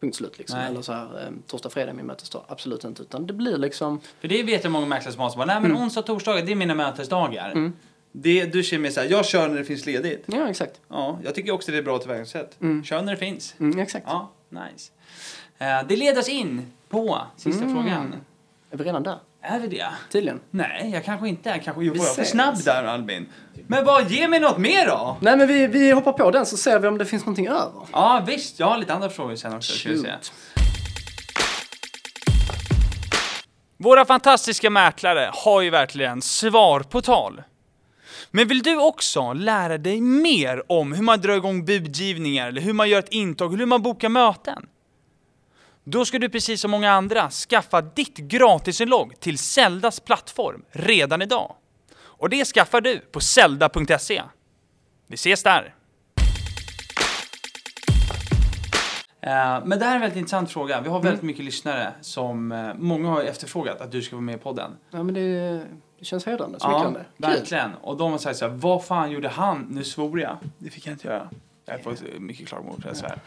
Punkt 0.00 0.16
slut 0.16 0.38
liksom. 0.38 0.58
Nej. 0.58 0.68
Eller 0.68 0.82
så 0.82 0.92
här, 0.92 1.04
eh, 1.04 1.32
torsdag, 1.46 1.70
fredag 1.70 1.90
är 1.90 1.94
min 1.94 2.06
mötesdag. 2.06 2.44
Absolut 2.48 2.84
inte. 2.84 3.02
Utan 3.02 3.26
det 3.26 3.32
blir 3.32 3.58
liksom, 3.58 4.00
För 4.20 4.28
det 4.28 4.42
vet 4.42 4.64
jag 4.64 4.70
många 4.72 4.86
mäklare 4.86 5.12
som 5.12 5.22
har 5.22 5.30
som 5.30 5.38
bara, 5.38 5.46
nej 5.46 5.60
men 5.60 5.76
onsdag 5.76 6.00
och 6.00 6.06
torsdagar, 6.06 6.42
det 6.42 6.52
är 6.52 6.56
mina 6.56 6.74
mötesdagar. 6.74 7.50
Mm. 7.50 7.72
Det, 8.12 8.44
du 8.44 8.62
känner 8.62 8.82
mer 8.82 8.90
såhär, 8.90 9.08
jag 9.10 9.26
kör 9.26 9.48
när 9.48 9.56
det 9.58 9.64
finns 9.64 9.86
ledigt. 9.86 10.24
ja 10.26 10.48
exakt. 10.50 10.80
Ja, 10.88 11.18
jag 11.24 11.34
tycker 11.34 11.52
också 11.52 11.72
det 11.72 11.78
är 11.78 11.82
bra 11.82 11.98
tillvägagångssätt. 11.98 12.60
Mm. 12.60 12.84
Kör 12.84 13.02
när 13.02 13.12
det 13.12 13.18
finns. 13.18 13.54
Mm, 13.60 13.78
exakt. 13.78 14.06
Ja, 14.08 14.30
nice. 14.48 14.90
Eh, 15.58 15.86
det 15.88 15.96
leder 15.96 16.20
oss 16.20 16.28
in 16.28 16.72
på 16.88 17.20
sista 17.36 17.64
Mm. 17.64 17.74
frågan. 17.74 18.14
Är 18.70 18.76
vi 18.76 18.84
redan 18.84 19.02
där? 19.02 19.18
Är 19.40 19.60
vi 19.60 19.66
det? 19.68 19.86
Tydligen. 20.10 20.40
Nej, 20.50 20.90
jag 20.94 21.04
kanske 21.04 21.28
inte 21.28 21.50
är. 21.50 21.58
Kanske 21.58 21.72
var 21.72 21.82
jag 21.96 22.14
för 22.14 22.24
snabb 22.24 22.54
där 22.64 22.84
Albin. 22.84 23.26
Men 23.66 23.84
vad, 23.84 24.10
ge 24.10 24.28
mig 24.28 24.40
något 24.40 24.58
mer 24.58 24.86
då! 24.86 25.16
Nej 25.20 25.36
men 25.36 25.48
vi, 25.48 25.66
vi 25.66 25.90
hoppar 25.90 26.12
på 26.12 26.30
den 26.30 26.46
så 26.46 26.56
ser 26.56 26.78
vi 26.78 26.88
om 26.88 26.98
det 26.98 27.06
finns 27.06 27.22
någonting 27.22 27.46
över. 27.48 27.82
Ja 27.92 28.24
visst, 28.26 28.58
jag 28.60 28.66
har 28.66 28.78
lite 28.78 28.94
andra 28.94 29.10
frågor 29.10 29.36
sen 29.36 29.56
också. 29.56 29.88
Shoot. 29.88 30.32
Våra 33.76 34.04
fantastiska 34.04 34.70
mäklare 34.70 35.30
har 35.32 35.60
ju 35.60 35.70
verkligen 35.70 36.22
svar 36.22 36.80
på 36.80 37.00
tal. 37.02 37.42
Men 38.34 38.48
vill 38.48 38.62
du 38.62 38.76
också 38.76 39.32
lära 39.32 39.78
dig 39.78 40.00
mer 40.00 40.72
om 40.72 40.92
hur 40.92 41.02
man 41.02 41.20
drar 41.20 41.36
igång 41.36 41.64
budgivningar, 41.64 42.48
eller 42.48 42.60
hur 42.60 42.72
man 42.72 42.88
gör 42.88 42.98
ett 42.98 43.12
intag, 43.12 43.48
eller 43.48 43.58
hur 43.58 43.66
man 43.66 43.82
bokar 43.82 44.08
möten? 44.08 44.66
Då 45.84 46.04
ska 46.04 46.18
du 46.18 46.28
precis 46.28 46.60
som 46.60 46.70
många 46.70 46.92
andra 46.92 47.30
skaffa 47.30 47.80
ditt 47.82 48.16
gratisinlogg 48.16 49.20
till 49.20 49.38
Zeldas 49.38 50.00
plattform 50.00 50.62
redan 50.70 51.22
idag. 51.22 51.54
Och 51.94 52.28
det 52.28 52.44
skaffar 52.44 52.80
du 52.80 52.98
på 52.98 53.20
zelda.se. 53.20 54.22
Vi 55.06 55.14
ses 55.14 55.42
där! 55.42 55.74
Eh, 59.20 59.64
Men 59.64 59.78
det 59.78 59.84
här 59.84 59.90
är 59.90 59.94
en 59.94 60.00
väldigt 60.00 60.18
intressant 60.18 60.50
fråga. 60.52 60.80
Vi 60.80 60.88
har 60.88 61.02
väldigt 61.02 61.22
mycket 61.22 61.44
lyssnare 61.44 61.92
som, 62.00 62.52
eh, 62.52 62.74
många 62.78 63.08
har 63.08 63.22
efterfrågat 63.22 63.80
att 63.80 63.92
du 63.92 64.02
ska 64.02 64.16
vara 64.16 64.24
med 64.24 64.34
i 64.34 64.38
podden. 64.38 64.70
Ja 64.90 65.02
men 65.02 65.14
det, 65.14 65.64
det 66.02 66.06
känns 66.06 66.26
hedrande, 66.26 66.60
smickrande. 66.60 67.04
Kul. 67.16 67.30
verkligen. 67.30 67.74
Och 67.74 67.96
de 67.96 68.10
har 68.10 68.18
sagt 68.18 68.38
så 68.38 68.48
här, 68.48 68.54
vad 68.56 68.84
fan 68.84 69.10
gjorde 69.10 69.28
han? 69.28 69.66
Nu 69.70 69.84
svor 69.84 70.20
jag. 70.20 70.36
Det 70.58 70.70
fick 70.70 70.86
jag 70.86 70.94
inte 70.94 71.08
göra. 71.08 71.28
Jag 71.64 71.74
har 71.74 71.78
fått 71.78 72.02
eh, 72.02 72.20
mycket 72.20 72.48
klagomål 72.48 72.82
för 72.82 72.88
det, 72.88 72.94
så 72.94 73.06
här. 73.06 73.18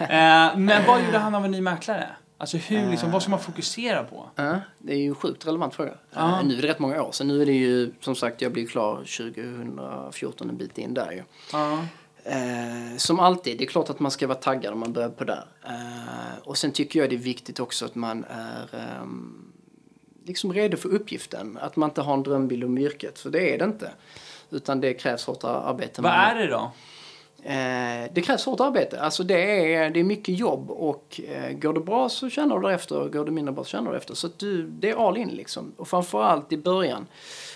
eh, 0.52 0.58
Men 0.58 0.86
vad 0.86 1.04
gjorde 1.04 1.18
han 1.18 1.34
av 1.34 1.44
en 1.44 1.50
ny 1.50 1.60
mäklare? 1.60 2.08
Alltså 2.38 2.56
hur, 2.56 2.90
liksom, 2.90 3.10
vad 3.10 3.22
ska 3.22 3.30
man 3.30 3.40
fokusera 3.40 4.04
på? 4.04 4.30
Ja, 4.34 4.60
det 4.78 4.92
är 4.92 4.98
ju 4.98 5.08
en 5.08 5.14
sjukt 5.14 5.46
relevant 5.46 5.74
fråga. 5.74 5.92
Ja. 6.14 6.40
Eh, 6.40 6.46
nu 6.46 6.58
är 6.58 6.62
det 6.62 6.68
rätt 6.68 6.78
många 6.78 7.02
år 7.02 7.12
sedan. 7.12 7.28
Nu 7.28 7.42
är 7.42 7.46
det 7.46 7.52
ju, 7.52 7.92
som 8.00 8.14
sagt, 8.14 8.40
jag 8.42 8.52
blev 8.52 8.66
klar 8.66 8.96
2014, 8.96 10.50
en 10.50 10.56
bit 10.56 10.78
in 10.78 10.94
där 10.94 11.12
ju. 11.12 11.22
Ja. 11.52 11.78
Eh, 12.24 12.96
som 12.96 13.20
alltid, 13.20 13.58
det 13.58 13.64
är 13.64 13.68
klart 13.68 13.90
att 13.90 14.00
man 14.00 14.10
ska 14.10 14.26
vara 14.26 14.38
taggad 14.38 14.72
om 14.72 14.78
man 14.78 14.92
börjar 14.92 15.08
på 15.08 15.24
där. 15.24 15.44
Eh, 15.66 16.38
och 16.42 16.58
sen 16.58 16.72
tycker 16.72 17.00
jag 17.00 17.10
det 17.10 17.16
är 17.16 17.18
viktigt 17.18 17.60
också 17.60 17.84
att 17.84 17.94
man 17.94 18.24
är 18.24 18.68
ehm, 18.72 19.52
liksom 20.26 20.52
redo 20.52 20.76
för 20.76 20.88
uppgiften. 20.88 21.58
Att 21.60 21.76
man 21.76 21.90
inte 21.90 22.00
har 22.00 22.14
en 22.14 22.22
drömbild 22.22 22.64
om 22.64 22.78
yrket, 22.78 23.18
för 23.18 23.30
det 23.30 23.54
är 23.54 23.58
det 23.58 23.64
inte. 23.64 23.90
Utan 24.50 24.80
det 24.80 24.94
krävs 24.94 25.24
hårt 25.26 25.44
arbete. 25.44 26.02
Vad 26.02 26.12
är 26.12 26.34
det 26.34 26.46
då? 26.46 26.72
Eh, 27.44 28.10
det 28.12 28.22
krävs 28.24 28.44
hårt 28.44 28.60
arbete. 28.60 29.00
Alltså 29.00 29.22
det 29.22 29.74
är, 29.74 29.90
det 29.90 30.00
är 30.00 30.04
mycket 30.04 30.38
jobb 30.38 30.70
och 30.70 31.20
eh, 31.28 31.52
går 31.52 31.72
det 31.72 31.80
bra 31.80 32.08
så 32.08 32.30
känner 32.30 32.58
du 32.58 32.72
efter, 32.72 33.08
går 33.08 33.24
det 33.24 33.30
mindre 33.30 33.52
bra 33.52 33.64
så 33.64 33.70
känner 33.70 33.90
du 33.90 33.96
efter. 33.96 34.14
Så 34.14 34.26
att 34.26 34.38
du, 34.38 34.66
det 34.66 34.90
är 34.90 35.08
all 35.08 35.16
in 35.16 35.28
liksom. 35.28 35.72
Och 35.76 35.88
framförallt 35.88 36.52
i 36.52 36.56
början. 36.56 37.06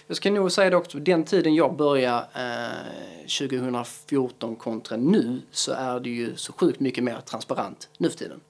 Jag 0.07 0.17
ska 0.17 0.31
nog 0.31 0.53
säga 0.53 0.71
det 0.71 0.77
också, 0.77 0.99
den 0.99 1.25
tiden 1.25 1.55
jag 1.55 1.77
började 1.77 2.27
eh, 2.35 3.49
2014 3.49 4.57
kontra 4.57 4.97
nu 4.97 5.41
så 5.51 5.73
är 5.73 6.01
det 6.01 6.11
ju 6.11 6.37
så 6.37 6.53
sjukt 6.53 6.81
mycket 6.81 7.05
mer 7.05 7.21
transparent 7.21 7.89
nu 7.99 8.11
för 8.11 8.19
tiden. 8.19 8.41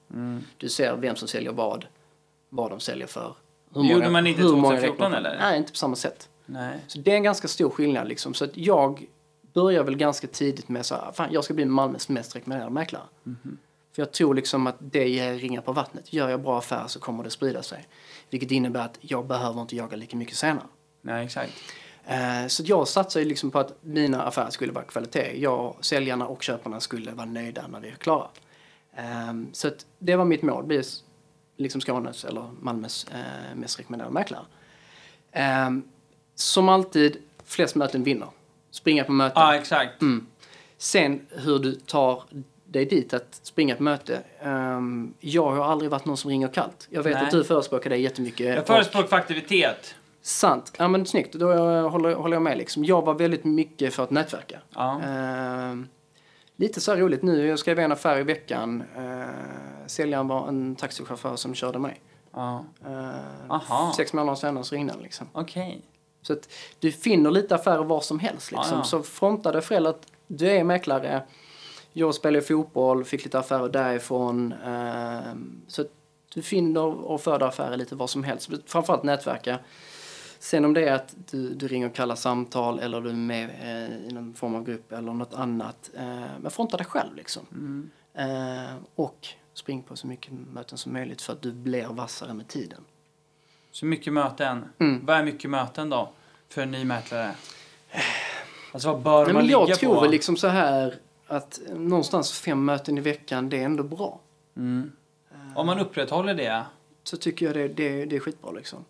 Du 0.57 0.69
ser 0.69 0.95
vem 0.95 1.15
som 1.15 1.27
säljer 1.27 1.51
vad, 1.51 1.85
vad 2.49 2.69
de 2.69 2.79
säljer 2.79 3.07
för. 3.07 3.33
Hur 3.73 3.83
Det 3.83 3.87
gjorde 3.89 4.09
man 4.09 4.27
inte 4.27 4.41
hur 4.41 4.49
många 4.49 4.61
2014 4.75 5.11
räknar- 5.11 5.17
eller? 5.29 5.39
Nej, 5.39 5.57
inte 5.57 5.71
på 5.71 5.77
samma 5.77 5.95
sätt. 5.95 6.29
Nej. 6.45 6.77
Så 6.87 6.99
det 6.99 7.11
är 7.11 7.15
en 7.15 7.23
ganska 7.23 7.47
stor 7.47 7.69
skillnad 7.69 8.07
liksom. 8.07 8.33
Så 8.33 8.45
att 8.45 8.57
jag 8.57 9.05
börjar 9.53 9.83
väl 9.83 9.95
ganska 9.95 10.27
tidigt 10.27 10.69
med 10.69 10.85
så 10.85 10.95
här, 10.95 11.11
fan 11.11 11.29
jag 11.31 11.43
ska 11.43 11.53
bli 11.53 11.65
Malmös 11.65 12.09
mest 12.09 12.35
rekommenderade 12.35 12.71
mäklare. 12.73 13.03
För 13.95 14.01
jag 14.01 14.11
tror 14.11 14.33
liksom 14.35 14.67
att 14.67 14.75
det 14.79 15.07
ger 15.09 15.33
ringar 15.33 15.61
på 15.61 15.71
vattnet. 15.73 16.13
Gör 16.13 16.29
jag 16.29 16.41
bra 16.41 16.57
affärer 16.57 16.87
så 16.87 16.99
kommer 16.99 17.23
det 17.23 17.29
sprida 17.29 17.63
sig. 17.63 17.87
Vilket 18.29 18.51
innebär 18.51 18.79
att 18.85 18.97
jag 19.01 19.25
behöver 19.27 19.61
inte 19.61 19.75
jaga 19.75 19.97
lika 19.97 20.17
mycket 20.17 20.35
senare. 20.35 20.65
Nej, 21.01 21.25
exakt. 21.25 21.51
Eh, 22.05 22.47
Så 22.47 22.63
jag 22.65 22.87
satsar 22.87 23.19
ju 23.19 23.25
liksom 23.25 23.51
på 23.51 23.59
att 23.59 23.73
mina 23.81 24.23
affärer 24.23 24.49
skulle 24.49 24.71
vara 24.71 24.83
kvalitet. 24.85 25.41
Jag, 25.41 25.75
säljarna 25.81 26.27
och 26.27 26.43
köparna 26.43 26.79
skulle 26.79 27.11
vara 27.11 27.25
nöjda 27.25 27.67
när 27.67 27.79
vi 27.79 27.87
är 27.89 27.95
klara. 27.95 28.27
Eh, 28.97 29.33
Så 29.53 29.67
att 29.67 29.85
det 29.99 30.15
var 30.15 30.25
mitt 30.25 30.41
mål, 30.41 30.63
bli 30.63 30.83
liksom 31.59 31.81
Skånes 31.81 32.25
eller 32.25 32.49
Malmös 32.59 33.05
eh, 33.11 33.55
mest 33.55 33.79
rekommenderade 33.79 34.13
mäklare. 34.13 34.45
Eh, 35.31 35.69
Som 36.35 36.69
alltid, 36.69 37.17
flest 37.45 37.75
möten 37.75 38.03
vinner. 38.03 38.27
Springa 38.71 39.03
på 39.03 39.11
möten. 39.11 39.41
Ja, 39.41 39.55
exakt. 39.55 40.01
Mm. 40.01 40.27
Sen 40.77 41.21
hur 41.29 41.59
du 41.59 41.71
tar 41.75 42.23
dig 42.65 42.85
dit 42.85 43.13
att 43.13 43.39
springa 43.43 43.75
på 43.75 43.83
möte. 43.83 44.19
ehm, 44.41 45.13
jag 45.19 45.51
har 45.51 45.65
aldrig 45.71 45.91
varit 45.91 46.05
någon 46.05 46.17
som 46.17 46.29
ringer 46.29 46.47
kallt. 46.47 46.87
Jag 46.89 47.03
vet 47.03 47.13
Nej. 47.13 47.23
att 47.23 47.31
du 47.31 47.43
förespråkar 47.43 47.89
det 47.89 47.97
jättemycket. 47.97 48.55
Jag 48.55 48.67
förespråkar 48.67 49.07
för 49.07 49.15
aktivitet. 49.15 49.95
Sant. 50.21 50.73
Ja 50.77 50.87
men 50.87 51.05
snyggt. 51.05 51.33
Då 51.33 51.51
eh, 51.51 51.89
håller, 51.89 52.13
håller 52.13 52.35
jag 52.35 52.41
med 52.41 52.57
liksom. 52.57 52.85
Jag 52.85 53.05
var 53.05 53.13
väldigt 53.13 53.43
mycket 53.43 53.93
för 53.93 54.03
att 54.03 54.09
nätverka. 54.11 54.59
Ja. 54.75 55.01
Ehm, 55.01 55.87
lite 56.55 56.81
så 56.81 56.95
roligt 56.95 57.23
nu. 57.23 57.47
Jag 57.47 57.59
skrev 57.59 57.79
en 57.79 57.91
affär 57.91 58.19
i 58.19 58.23
veckan. 58.23 58.83
Uh, 58.97 59.23
säljaren 59.89 60.27
var 60.27 60.47
en 60.47 60.75
taxichaufför 60.75 61.35
som 61.35 61.55
körde 61.55 61.79
mig. 61.79 62.01
Ja. 62.33 62.65
Aha. 63.49 63.93
sex 63.97 64.13
månader 64.13 64.35
senare 64.35 64.63
så 64.63 64.75
ringde 64.75 64.93
han 64.93 65.01
liksom. 65.01 65.27
Okej. 65.33 65.81
Så 66.21 66.33
att 66.33 66.49
du 66.79 66.91
finner 66.91 67.31
lite 67.31 67.55
affärer 67.55 67.83
var 67.83 68.01
som 68.01 68.19
helst 68.19 68.51
liksom. 68.51 68.71
Ja, 68.71 68.77
ja. 68.77 68.83
Så 68.83 69.03
fronta 69.03 69.51
dig 69.51 69.61
själv 69.61 69.87
att 69.87 70.07
du 70.27 70.49
är 70.51 70.63
mäklare. 70.63 71.23
Jag 71.93 72.15
spelar 72.15 72.41
fotboll, 72.41 73.05
fick 73.05 73.23
lite 73.23 73.39
affärer 73.39 73.69
därifrån. 73.69 74.53
Ehm, 74.65 75.61
så 75.67 75.81
att 75.81 75.91
du 76.33 76.41
finner 76.41 76.85
och 76.85 77.21
för 77.21 77.39
dig 77.39 77.47
affärer 77.47 77.77
lite 77.77 77.95
var 77.95 78.07
som 78.07 78.23
helst. 78.23 78.49
Framförallt 78.65 79.03
nätverka. 79.03 79.59
Sen 80.39 80.65
om 80.65 80.73
det 80.73 80.87
är 80.87 80.93
att 80.93 81.15
du, 81.31 81.53
du 81.53 81.67
ringer 81.67 81.87
och 81.87 81.95
kallar 81.95 82.15
samtal 82.15 82.79
eller 82.79 83.01
du 83.01 83.09
är 83.09 83.13
med 83.13 83.49
eh, 83.61 84.07
i 84.07 84.11
någon 84.13 84.33
form 84.33 84.55
av 84.55 84.63
grupp 84.63 84.91
eller 84.91 85.13
något 85.13 85.33
annat. 85.33 85.89
Eh, 85.97 86.25
men 86.39 86.51
fronta 86.51 86.77
dig 86.77 86.85
själv 86.85 87.15
liksom. 87.15 87.45
Mm. 87.51 87.89
Eh, 88.13 88.75
och 88.95 89.27
spring 89.59 89.83
på 89.83 89.95
så 89.95 90.07
mycket 90.07 90.31
möten 90.53 90.77
som 90.77 90.93
möjligt 90.93 91.21
för 91.21 91.33
att 91.33 91.41
du 91.41 91.51
blir 91.51 91.87
vassare 91.87 92.33
med 92.33 92.47
tiden. 92.47 92.81
Så 93.71 93.85
mycket 93.85 94.13
möten. 94.13 94.65
Mm. 94.79 95.05
Vad 95.05 95.17
är 95.17 95.23
mycket 95.23 95.49
möten 95.49 95.89
då? 95.89 96.11
För 96.49 96.61
en 96.61 96.71
ny 96.71 96.85
mäklare? 96.85 97.35
Alltså 98.71 98.91
vad 98.91 99.01
bör 99.01 99.25
Nej, 99.25 99.33
man 99.33 99.43
men 99.43 99.51
jag 99.51 99.65
ligga 99.65 99.75
tror 99.75 99.95
på? 99.95 100.01
väl 100.01 100.11
liksom 100.11 100.37
så 100.37 100.47
här 100.47 100.95
att 101.27 101.59
någonstans 101.75 102.39
fem 102.39 102.65
möten 102.65 102.97
i 102.97 103.01
veckan, 103.01 103.49
det 103.49 103.57
är 103.57 103.65
ändå 103.65 103.83
bra. 103.83 104.19
Mm. 104.57 104.91
Om 105.55 105.65
man 105.65 105.79
upprätthåller 105.79 106.33
det. 106.33 106.63
Så 107.03 107.17
tycker 107.17 107.45
jag 107.45 107.55
det, 107.55 107.67
det, 107.67 108.05
det 108.05 108.15
är 108.15 108.19
skitbra 108.19 108.51
liksom. 108.51 108.85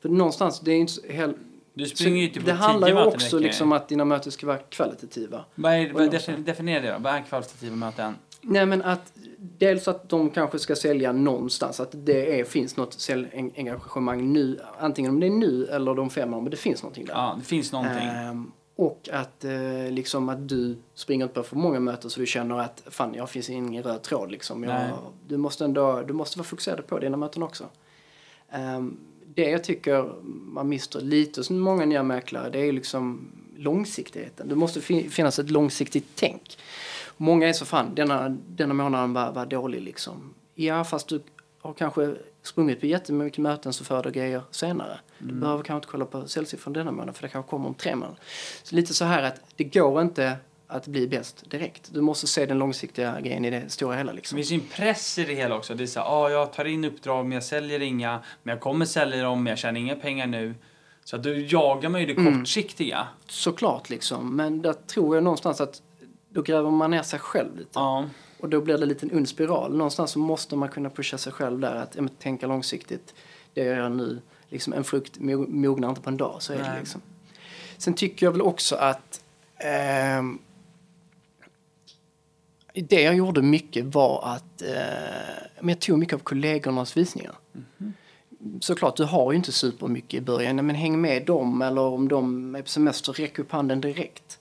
För 0.00 0.08
någonstans, 0.08 0.60
det 0.60 0.72
är 0.72 0.76
inte 0.76 0.92
så 0.92 1.06
hel... 1.06 1.34
Du 1.74 1.86
springer 1.86 2.16
ju 2.16 2.26
inte 2.28 2.40
på 2.40 2.46
Det 2.46 2.52
handlar 2.52 2.88
ju 2.88 3.04
också 3.04 3.38
liksom 3.38 3.72
att 3.72 3.88
dina 3.88 4.04
möten 4.04 4.32
ska 4.32 4.46
vara 4.46 4.58
kvalitativa. 4.58 5.44
Vad 5.54 5.72
är, 5.72 5.92
vad 5.92 6.10
definiera 6.44 6.80
det 6.80 6.92
då. 6.92 6.98
Vad 6.98 7.14
är 7.14 7.22
kvalitativa 7.22 7.76
möten? 7.76 8.14
Nej 8.46 8.66
men 8.66 8.82
att 8.82 9.12
dels 9.38 9.88
att 9.88 10.08
de 10.08 10.30
kanske 10.30 10.58
ska 10.58 10.76
sälja 10.76 11.12
någonstans, 11.12 11.80
att 11.80 11.90
det 11.92 12.40
är, 12.40 12.44
finns 12.44 12.76
något 12.76 12.92
säljengagemang 13.00 14.32
nu, 14.32 14.60
antingen 14.78 15.10
om 15.10 15.20
det 15.20 15.26
är 15.26 15.30
nu 15.30 15.66
eller 15.66 15.94
de 15.94 16.10
fem 16.10 16.34
år, 16.34 16.40
men 16.40 16.50
det 16.50 16.56
finns 16.56 16.82
någonting 16.82 17.04
där. 17.04 17.12
Ja, 17.14 17.34
det 17.38 17.44
finns 17.44 17.72
någonting. 17.72 18.08
Ehm, 18.08 18.52
och 18.76 19.08
att, 19.12 19.44
eh, 19.44 19.90
liksom 19.90 20.28
att 20.28 20.48
du 20.48 20.76
springer 20.94 21.24
inte 21.24 21.34
på 21.34 21.42
för 21.42 21.56
många 21.56 21.80
möten 21.80 22.10
så 22.10 22.20
du 22.20 22.26
känner 22.26 22.58
att 22.58 22.82
fan, 22.86 23.14
jag 23.14 23.30
finns 23.30 23.50
ingen 23.50 23.82
röd 23.82 24.02
tråd 24.02 24.30
liksom. 24.30 24.64
Jag, 24.64 24.90
du, 25.28 25.36
måste 25.36 25.64
ändå, 25.64 26.02
du 26.02 26.12
måste 26.12 26.38
vara 26.38 26.46
fokuserad 26.46 26.86
på 26.86 26.98
dina 26.98 27.16
möten 27.16 27.42
också. 27.42 27.64
Ehm, 28.50 28.96
det 29.34 29.50
jag 29.50 29.64
tycker 29.64 30.12
man 30.52 30.68
mister 30.68 31.00
lite 31.00 31.40
hos 31.40 31.50
många 31.50 31.84
nya 31.84 32.02
mäklare, 32.02 32.50
det 32.50 32.58
är 32.58 32.72
liksom 32.72 33.26
långsiktigheten. 33.56 34.48
Det 34.48 34.54
måste 34.54 34.80
fin- 34.80 35.10
finnas 35.10 35.38
ett 35.38 35.50
långsiktigt 35.50 36.06
tänk. 36.14 36.58
Många 37.16 37.48
är 37.48 37.52
så 37.52 37.64
fan, 37.64 37.94
denna, 37.94 38.28
denna 38.28 38.74
månaden 38.74 39.12
var, 39.12 39.32
var 39.32 39.46
dålig 39.46 39.82
liksom. 39.82 40.34
Ja, 40.54 40.84
fast 40.84 41.08
du 41.08 41.22
har 41.62 41.72
kanske 41.72 42.14
sprungit 42.42 42.80
på 42.80 42.86
jättemycket 42.86 43.38
möten 43.38 43.72
så 43.72 43.84
får 43.84 44.02
du 44.02 44.10
grejer 44.10 44.42
senare. 44.50 44.98
Du 45.18 45.34
behöver 45.34 45.62
kanske 45.62 45.76
inte 45.76 45.88
kolla 45.88 46.04
på 46.04 46.28
säljsiffran 46.28 46.72
denna 46.72 46.92
månad 46.92 47.16
för 47.16 47.22
det 47.22 47.28
kanske 47.28 47.50
kommer 47.50 47.68
om 47.68 47.74
tre 47.74 47.94
månader. 47.96 48.18
Så 48.62 48.74
lite 48.76 48.94
så 48.94 49.04
här 49.04 49.22
att 49.22 49.40
det 49.56 49.64
går 49.64 50.02
inte 50.02 50.36
att 50.66 50.86
bli 50.86 51.08
bäst 51.08 51.50
direkt. 51.50 51.90
Du 51.94 52.00
måste 52.00 52.26
se 52.26 52.46
den 52.46 52.58
långsiktiga 52.58 53.20
grejen 53.20 53.44
i 53.44 53.50
det 53.50 53.70
stora 53.70 53.96
hela 53.96 54.12
Det 54.12 54.16
liksom. 54.16 54.36
finns 54.36 54.50
ju 54.50 54.54
en 54.54 54.60
press 54.60 55.18
i 55.18 55.24
det 55.24 55.34
hela 55.34 55.56
också. 55.56 55.74
Det 55.74 55.82
är 55.84 55.86
så 55.86 56.00
här, 56.00 56.06
ah, 56.06 56.30
jag 56.30 56.52
tar 56.52 56.64
in 56.64 56.84
uppdrag 56.84 57.24
men 57.24 57.32
jag 57.32 57.44
säljer 57.44 57.82
inga. 57.82 58.20
Men 58.42 58.52
jag 58.52 58.60
kommer 58.60 58.84
sälja 58.84 59.22
dem 59.22 59.42
men 59.42 59.50
jag 59.50 59.58
tjänar 59.58 59.80
inga 59.80 59.96
pengar 59.96 60.26
nu. 60.26 60.54
Så 61.04 61.16
att 61.16 61.22
då 61.22 61.30
jagar 61.34 61.88
man 61.88 62.00
ju 62.00 62.06
det 62.06 62.12
Mm. 62.20 62.38
kortsiktiga. 62.38 63.06
Såklart 63.28 63.90
liksom. 63.90 64.36
Men 64.36 64.62
där 64.62 64.72
tror 64.72 65.16
jag 65.16 65.24
någonstans 65.24 65.60
att 65.60 65.82
då 66.34 66.42
gräver 66.42 66.70
man 66.70 66.90
ner 66.90 67.02
sig 67.02 67.18
själv 67.18 67.56
lite. 67.56 67.70
Ja. 67.74 68.04
Och 68.40 68.48
då 68.48 68.60
blir 68.60 68.78
det 68.78 69.02
en 69.02 69.16
ond 69.16 69.28
spiral. 69.28 69.76
Någonstans 69.76 70.10
så 70.10 70.18
måste 70.18 70.56
man 70.56 70.68
kunna 70.68 70.90
pusha 70.90 71.18
sig 71.18 71.32
själv 71.32 71.60
där. 71.60 71.74
Att 71.74 71.96
ja, 71.96 72.08
tänka 72.18 72.46
långsiktigt. 72.46 73.14
Det 73.54 73.64
jag 73.64 73.76
gör 73.76 73.88
nu. 73.88 74.20
Liksom, 74.48 74.72
en 74.72 74.84
frukt 74.84 75.18
mo- 75.18 75.50
mognar 75.50 75.88
inte 75.88 76.00
på 76.00 76.10
en 76.10 76.16
dag. 76.16 76.36
Så 76.42 76.52
är 76.52 76.58
det 76.58 76.76
liksom. 76.78 77.00
Sen 77.76 77.94
tycker 77.94 78.26
jag 78.26 78.32
väl 78.32 78.42
också 78.42 78.76
att 78.76 79.22
ehm, 79.56 80.38
det 82.74 83.02
jag 83.02 83.14
gjorde 83.14 83.42
mycket 83.42 83.84
var 83.84 84.22
att 84.24 84.62
eh, 84.62 84.68
men 85.60 85.68
jag 85.68 85.80
tog 85.80 85.98
mycket 85.98 86.14
av 86.14 86.18
kollegornas 86.18 86.96
visningar. 86.96 87.34
Såklart, 88.60 88.96
du 88.96 89.04
har 89.04 89.32
ju 89.32 89.36
inte 89.36 89.52
supermycket 89.52 90.14
i 90.14 90.20
början, 90.20 90.66
men 90.66 90.76
häng 90.76 91.00
med 91.00 91.26
dem 91.26 91.62
eller 91.62 91.80
om 91.82 92.08
de 92.08 92.54
är 92.54 92.62
på 92.62 92.68
semester, 92.68 93.12
räck 93.12 93.38
upp 93.38 93.52
handen 93.52 93.80
direkt. 93.80 94.38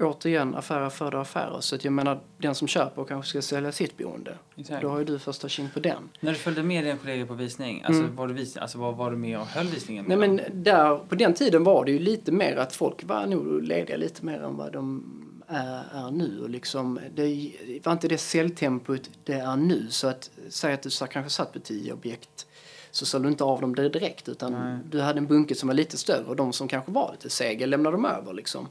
Återigen, 0.00 0.54
affärer 0.54 0.90
föder 0.90 1.18
affärer. 1.18 1.60
Så 1.60 1.74
att 1.74 1.84
jag 1.84 1.92
menar, 1.92 2.20
den 2.38 2.54
som 2.54 2.68
köper 2.68 3.04
kanske 3.04 3.30
ska 3.30 3.42
sälja 3.42 3.72
sitt 3.72 3.98
boende. 3.98 4.34
Exakt. 4.56 4.82
Då 4.82 4.88
har 4.88 4.98
ju 4.98 5.04
du 5.04 5.18
första 5.18 5.48
tjing 5.48 5.68
på 5.74 5.80
den. 5.80 6.08
När 6.20 6.32
du 6.32 6.38
följde 6.38 6.62
med 6.62 6.84
dina 6.84 6.96
kollegor 6.96 7.26
på 7.26 7.34
visning, 7.34 7.82
alltså, 7.84 8.02
Mm. 8.02 8.16
var, 8.16 8.28
du 8.28 8.34
vis, 8.34 8.56
alltså 8.56 8.78
var, 8.78 8.92
var 8.92 9.10
du 9.10 9.16
med 9.16 9.38
och 9.40 9.46
höll 9.46 9.66
visningen? 9.66 10.04
Nej 10.08 10.16
men 10.16 10.40
där, 10.52 10.96
på 10.96 11.14
den 11.14 11.34
tiden 11.34 11.64
var 11.64 11.84
det 11.84 11.92
ju 11.92 11.98
lite 11.98 12.32
mer 12.32 12.56
att 12.56 12.72
folk 12.72 13.04
var 13.04 13.26
nog 13.26 13.62
lediga 13.62 13.96
lite 13.96 14.24
mer 14.24 14.42
än 14.42 14.56
vad 14.56 14.72
de 14.72 15.04
är, 15.48 15.82
är 16.06 16.10
nu. 16.10 16.40
Och 16.42 16.50
liksom, 16.50 17.00
det 17.14 17.52
var 17.84 17.92
inte 17.92 18.08
det 18.08 18.18
säljtempot 18.18 19.10
det 19.24 19.32
är 19.32 19.56
nu. 19.56 19.86
Så 19.90 20.08
att 20.08 20.30
säga 20.48 20.74
att 20.74 20.82
du 20.82 20.90
sa- 20.90 21.06
kanske 21.06 21.30
satt 21.30 21.52
på 21.52 21.58
tio 21.58 21.92
objekt 21.92 22.46
så 22.90 23.06
sålde 23.06 23.28
du 23.28 23.32
inte 23.32 23.44
av 23.44 23.60
dem 23.60 23.74
direkt 23.74 24.28
utan 24.28 24.52
Nej. 24.52 24.78
du 24.90 25.00
hade 25.00 25.18
en 25.18 25.26
bunke 25.26 25.54
som 25.54 25.66
var 25.66 25.74
lite 25.74 25.96
större 25.98 26.24
och 26.24 26.36
de 26.36 26.52
som 26.52 26.68
kanske 26.68 26.90
var 26.92 27.10
lite 27.12 27.30
sega 27.30 27.66
lämnade 27.66 27.96
de 27.96 28.04
över 28.04 28.32
liksom. 28.32 28.68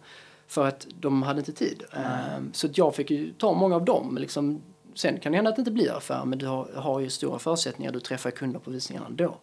För 0.50 0.68
att 0.68 0.88
de 1.00 1.24
hade 1.24 1.40
inte 1.40 1.54
tid. 1.54 1.84
Ehm, 1.94 2.54
så 2.54 2.68
att 2.68 2.78
jag 2.78 2.96
fick 2.96 3.12
ju 3.12 3.34
ta 3.34 3.54
många 3.54 3.76
av 3.76 3.86
dem. 3.86 4.18
Liksom, 4.18 4.62
sen 4.94 5.20
kan 5.20 5.32
det 5.32 5.36
hända 5.36 5.50
att 5.50 5.56
det 5.56 5.60
inte 5.60 5.72
blir 5.72 5.98
affär 5.98 6.26
men 6.26 6.40
du 6.40 6.46
har, 6.46 6.72
har 6.76 7.00
ju 7.00 7.10
stora 7.10 7.40
förutsättningar. 7.40 7.92
Du 7.92 8.00
träffar 8.00 8.32
kunder 8.32 8.60
på 8.60 8.72
visningarna 8.72 9.08
ändå. 9.08 9.38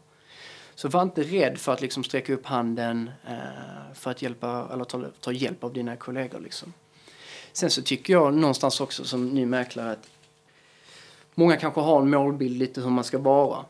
Så 0.74 0.88
var 0.88 1.02
inte 1.02 1.22
rädd 1.22 1.58
för 1.58 1.72
att 1.72 1.80
liksom 1.80 2.04
sträcka 2.04 2.34
upp 2.34 2.46
handen 2.46 3.10
eh, 3.28 3.94
för 3.94 4.10
att 4.10 4.22
hjälpa, 4.22 4.68
eller 4.72 4.84
ta, 4.84 5.04
ta 5.20 5.32
hjälp 5.32 5.64
av 5.64 5.72
dina 5.72 5.96
kollegor. 5.96 6.40
Liksom. 6.40 6.72
Sen 7.52 7.70
så 7.70 7.82
tycker 7.82 8.12
jag 8.12 8.34
någonstans 8.34 8.80
också 8.80 9.04
som 9.04 9.28
ny 9.28 9.46
mäklare 9.46 9.90
att 9.90 10.08
många 11.34 11.56
kanske 11.56 11.80
har 11.80 12.00
en 12.00 12.10
målbild 12.10 12.58
lite 12.58 12.80
hur 12.80 12.90
man 12.90 13.04
ska 13.04 13.18
vara. 13.18 13.64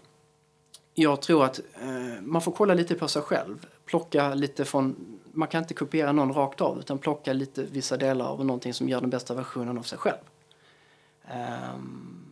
Jag 0.95 1.23
tror 1.23 1.45
att 1.45 1.61
eh, 1.81 2.23
man 2.23 2.43
får 2.43 2.53
kolla 2.53 2.75
lite 2.75 2.95
på 2.95 3.09
sig 3.09 3.23
själv. 3.23 3.67
Plocka 3.85 4.35
lite 4.35 4.65
från, 4.65 5.19
man 5.37 5.49
kan 5.49 5.63
inte 5.63 5.75
kopiera 5.75 6.13
någon 6.13 6.33
rakt 6.33 6.61
av 6.61 6.79
utan 6.79 6.99
plocka 6.99 7.33
lite 7.33 7.63
vissa 7.63 7.97
delar 7.97 8.27
av 8.27 8.45
någonting 8.45 8.75
som 8.75 8.89
gör 8.89 9.01
den 9.01 9.11
bästa 9.11 9.35
versionen 9.35 9.79
av 9.79 9.83
sig 9.83 9.99
själv. 9.99 10.19
Ehm, 11.29 12.27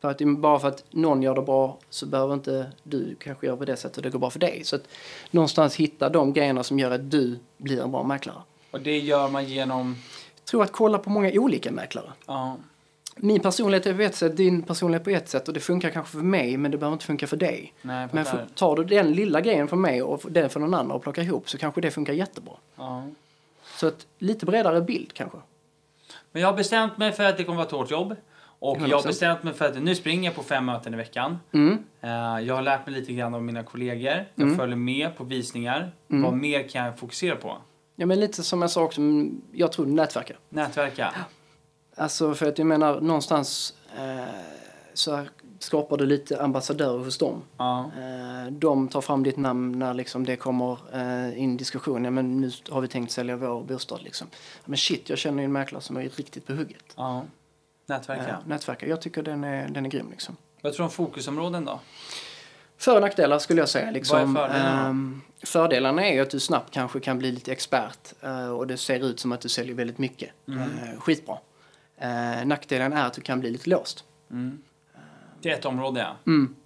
för 0.00 0.10
att 0.10 0.20
bara 0.38 0.58
för 0.58 0.68
att 0.68 0.84
någon 0.90 1.22
gör 1.22 1.34
det 1.34 1.42
bra 1.42 1.78
så 1.90 2.06
behöver 2.06 2.34
inte 2.34 2.72
du 2.82 3.16
kanske 3.20 3.46
göra 3.46 3.56
på 3.56 3.64
det 3.64 3.76
sättet 3.76 3.96
och 3.96 4.02
det 4.02 4.10
går 4.10 4.18
bra 4.18 4.30
för 4.30 4.38
dig. 4.38 4.64
Så 4.64 4.76
att 4.76 4.88
någonstans 5.30 5.76
hitta 5.76 6.08
de 6.08 6.32
grejerna 6.32 6.62
som 6.62 6.78
gör 6.78 6.90
att 6.90 7.10
du 7.10 7.38
blir 7.56 7.82
en 7.82 7.92
bra 7.92 8.02
mäklare. 8.02 8.42
Och 8.70 8.80
det 8.80 8.98
gör 8.98 9.28
man 9.28 9.44
genom... 9.44 9.96
Jag 10.36 10.44
tror 10.44 10.62
att 10.62 10.72
kolla 10.72 10.98
på 10.98 11.10
många 11.10 11.30
olika 11.32 11.72
mäklare. 11.72 12.12
Ja, 12.26 12.56
Min 13.16 13.40
personlighet 13.40 13.86
är 13.86 13.94
på 13.94 14.02
ett 14.02 14.14
sätt, 14.14 14.36
din 14.36 14.62
personlighet 14.62 15.04
på 15.04 15.10
ett 15.10 15.28
sätt 15.28 15.48
och 15.48 15.54
det 15.54 15.60
funkar 15.60 15.90
kanske 15.90 16.12
för 16.16 16.24
mig 16.24 16.56
men 16.56 16.70
det 16.70 16.78
behöver 16.78 16.92
inte 16.92 17.04
funka 17.06 17.26
för 17.26 17.36
dig. 17.36 17.72
nej, 17.82 18.08
Men 18.12 18.24
för, 18.24 18.46
tar 18.54 18.76
du 18.76 18.84
den 18.84 19.12
lilla 19.12 19.40
grejen 19.40 19.68
från 19.68 19.80
mig 19.80 20.02
och 20.02 20.22
den 20.30 20.50
från 20.50 20.62
någon 20.62 20.74
annan 20.74 20.90
och 20.90 21.02
plockar 21.02 21.22
ihop 21.22 21.48
så 21.50 21.58
kanske 21.58 21.80
det 21.80 21.90
funkar 21.90 22.12
jättebra. 22.12 22.54
Ja. 22.76 23.06
Så 23.76 23.86
att 23.86 24.06
lite 24.18 24.46
bredare 24.46 24.80
bild 24.80 25.12
kanske. 25.12 25.38
Men 26.32 26.42
jag 26.42 26.48
har 26.48 26.56
bestämt 26.56 26.98
mig 26.98 27.12
för 27.12 27.24
att 27.24 27.36
det 27.36 27.44
kommer 27.44 27.56
vara 27.56 27.66
ett 27.66 27.72
hårt 27.72 27.90
jobb. 27.90 28.16
Och 28.58 28.76
jag 28.80 28.96
har 28.96 29.02
100%. 29.02 29.06
bestämt 29.06 29.42
mig 29.42 29.54
för 29.54 29.64
att 29.68 29.82
nu 29.82 29.94
springer 29.94 30.24
jag 30.30 30.34
på 30.36 30.42
fem 30.42 30.64
möten 30.66 30.94
i 30.94 30.96
veckan. 30.96 31.38
Mm. 31.52 31.78
Eh, 32.00 32.10
jag 32.46 32.54
har 32.54 32.62
lärt 32.62 32.86
mig 32.86 32.94
lite 33.00 33.12
grann 33.12 33.34
av 33.34 33.42
mina 33.42 33.62
kollegor. 33.62 34.24
Jag 34.34 34.46
Mm. 34.46 34.56
följer 34.58 34.76
med 34.76 35.16
på 35.16 35.24
visningar. 35.24 35.92
Mm. 36.10 36.22
Vad 36.22 36.32
mer 36.34 36.68
kan 36.68 36.84
jag 36.84 36.98
fokusera 36.98 37.36
på? 37.36 37.56
Ja 37.96 38.06
men 38.06 38.20
lite 38.20 38.42
som 38.42 38.60
jag 38.62 38.70
sa 38.70 38.82
också, 38.82 39.00
mm, 39.00 39.40
jag 39.52 39.72
tror 39.72 39.86
nätverka. 39.86 40.34
Nätverka. 40.48 41.14
Alltså 41.96 42.34
för 42.34 42.46
att 42.46 42.58
jag 42.58 42.66
menar 42.66 43.00
någonstans 43.00 43.74
eh, 43.98 44.24
så 44.94 45.24
skapar 45.58 45.96
du 45.96 46.06
lite 46.06 46.42
ambassadörer 46.42 47.04
hos 47.04 47.18
dem. 47.18 47.42
Ja. 47.56 47.90
Eh, 47.98 48.52
de 48.52 48.88
tar 48.88 49.00
fram 49.00 49.22
ditt 49.22 49.36
namn 49.36 49.78
när 49.78 49.94
liksom 49.94 50.26
det 50.26 50.36
kommer 50.36 50.78
eh, 50.92 51.38
in 51.42 51.56
diskussion. 51.56 52.04
Ja, 52.04 52.10
men 52.10 52.40
nu 52.40 52.50
har 52.70 52.80
vi 52.80 52.88
tänkt 52.88 53.12
sälja 53.12 53.36
vår 53.36 53.62
bostad 53.62 54.02
liksom. 54.02 54.26
Men 54.64 54.76
shit, 54.76 55.08
jag 55.10 55.18
känner 55.18 55.38
ju 55.42 55.44
en 55.44 55.52
mäklare 55.52 55.82
som 55.82 55.96
är 55.96 56.02
riktigt 56.02 56.46
på 56.46 56.52
hugget. 56.54 56.84
ja. 56.96 57.24
Nätverka. 57.88 58.28
Eh, 58.28 58.36
nätverka. 58.46 58.86
Jag 58.86 59.00
tycker 59.00 59.22
den 59.22 59.44
är, 59.44 59.68
den 59.68 59.86
är 59.86 59.90
grym 59.90 60.10
liksom. 60.10 60.36
Vad 60.62 60.72
tror 60.72 60.84
du 60.84 60.84
om 60.84 60.90
fokusområden 60.90 61.64
då? 61.64 61.80
För 62.78 62.94
och 62.94 63.00
nackdelar 63.00 63.38
skulle 63.38 63.60
jag 63.60 63.68
säga. 63.68 63.90
Liksom, 63.90 64.34
Vad 64.34 64.44
är 64.44 64.48
fördelarna? 64.48 64.86
ehm, 64.88 65.20
fördelarna 65.44 66.06
är 66.06 66.14
ju 66.14 66.20
att 66.20 66.30
du 66.30 66.40
snabbt 66.40 66.70
kanske 66.70 67.00
kan 67.00 67.18
bli 67.18 67.32
lite 67.32 67.52
expert 67.52 68.12
eh, 68.20 68.48
och 68.48 68.66
det 68.66 68.76
ser 68.76 69.04
ut 69.04 69.20
som 69.20 69.32
att 69.32 69.40
du 69.40 69.48
säljer 69.48 69.74
väldigt 69.74 69.98
mycket. 69.98 70.30
Mm. 70.48 70.60
Eh, 70.62 71.00
skitbra. 71.00 71.38
Eh, 71.96 72.44
nackdelen 72.46 72.92
är 72.92 73.06
att 73.06 73.12
du 73.12 73.20
kan 73.20 73.40
bli 73.40 73.50
lite 73.50 73.70
låst. 73.70 74.04
Mm. 74.30 74.62
Det 75.40 75.50
är 75.50 75.54
ett 75.54 75.64
område, 75.64 76.00
ja. 76.00 76.16
Mm. 76.26 76.56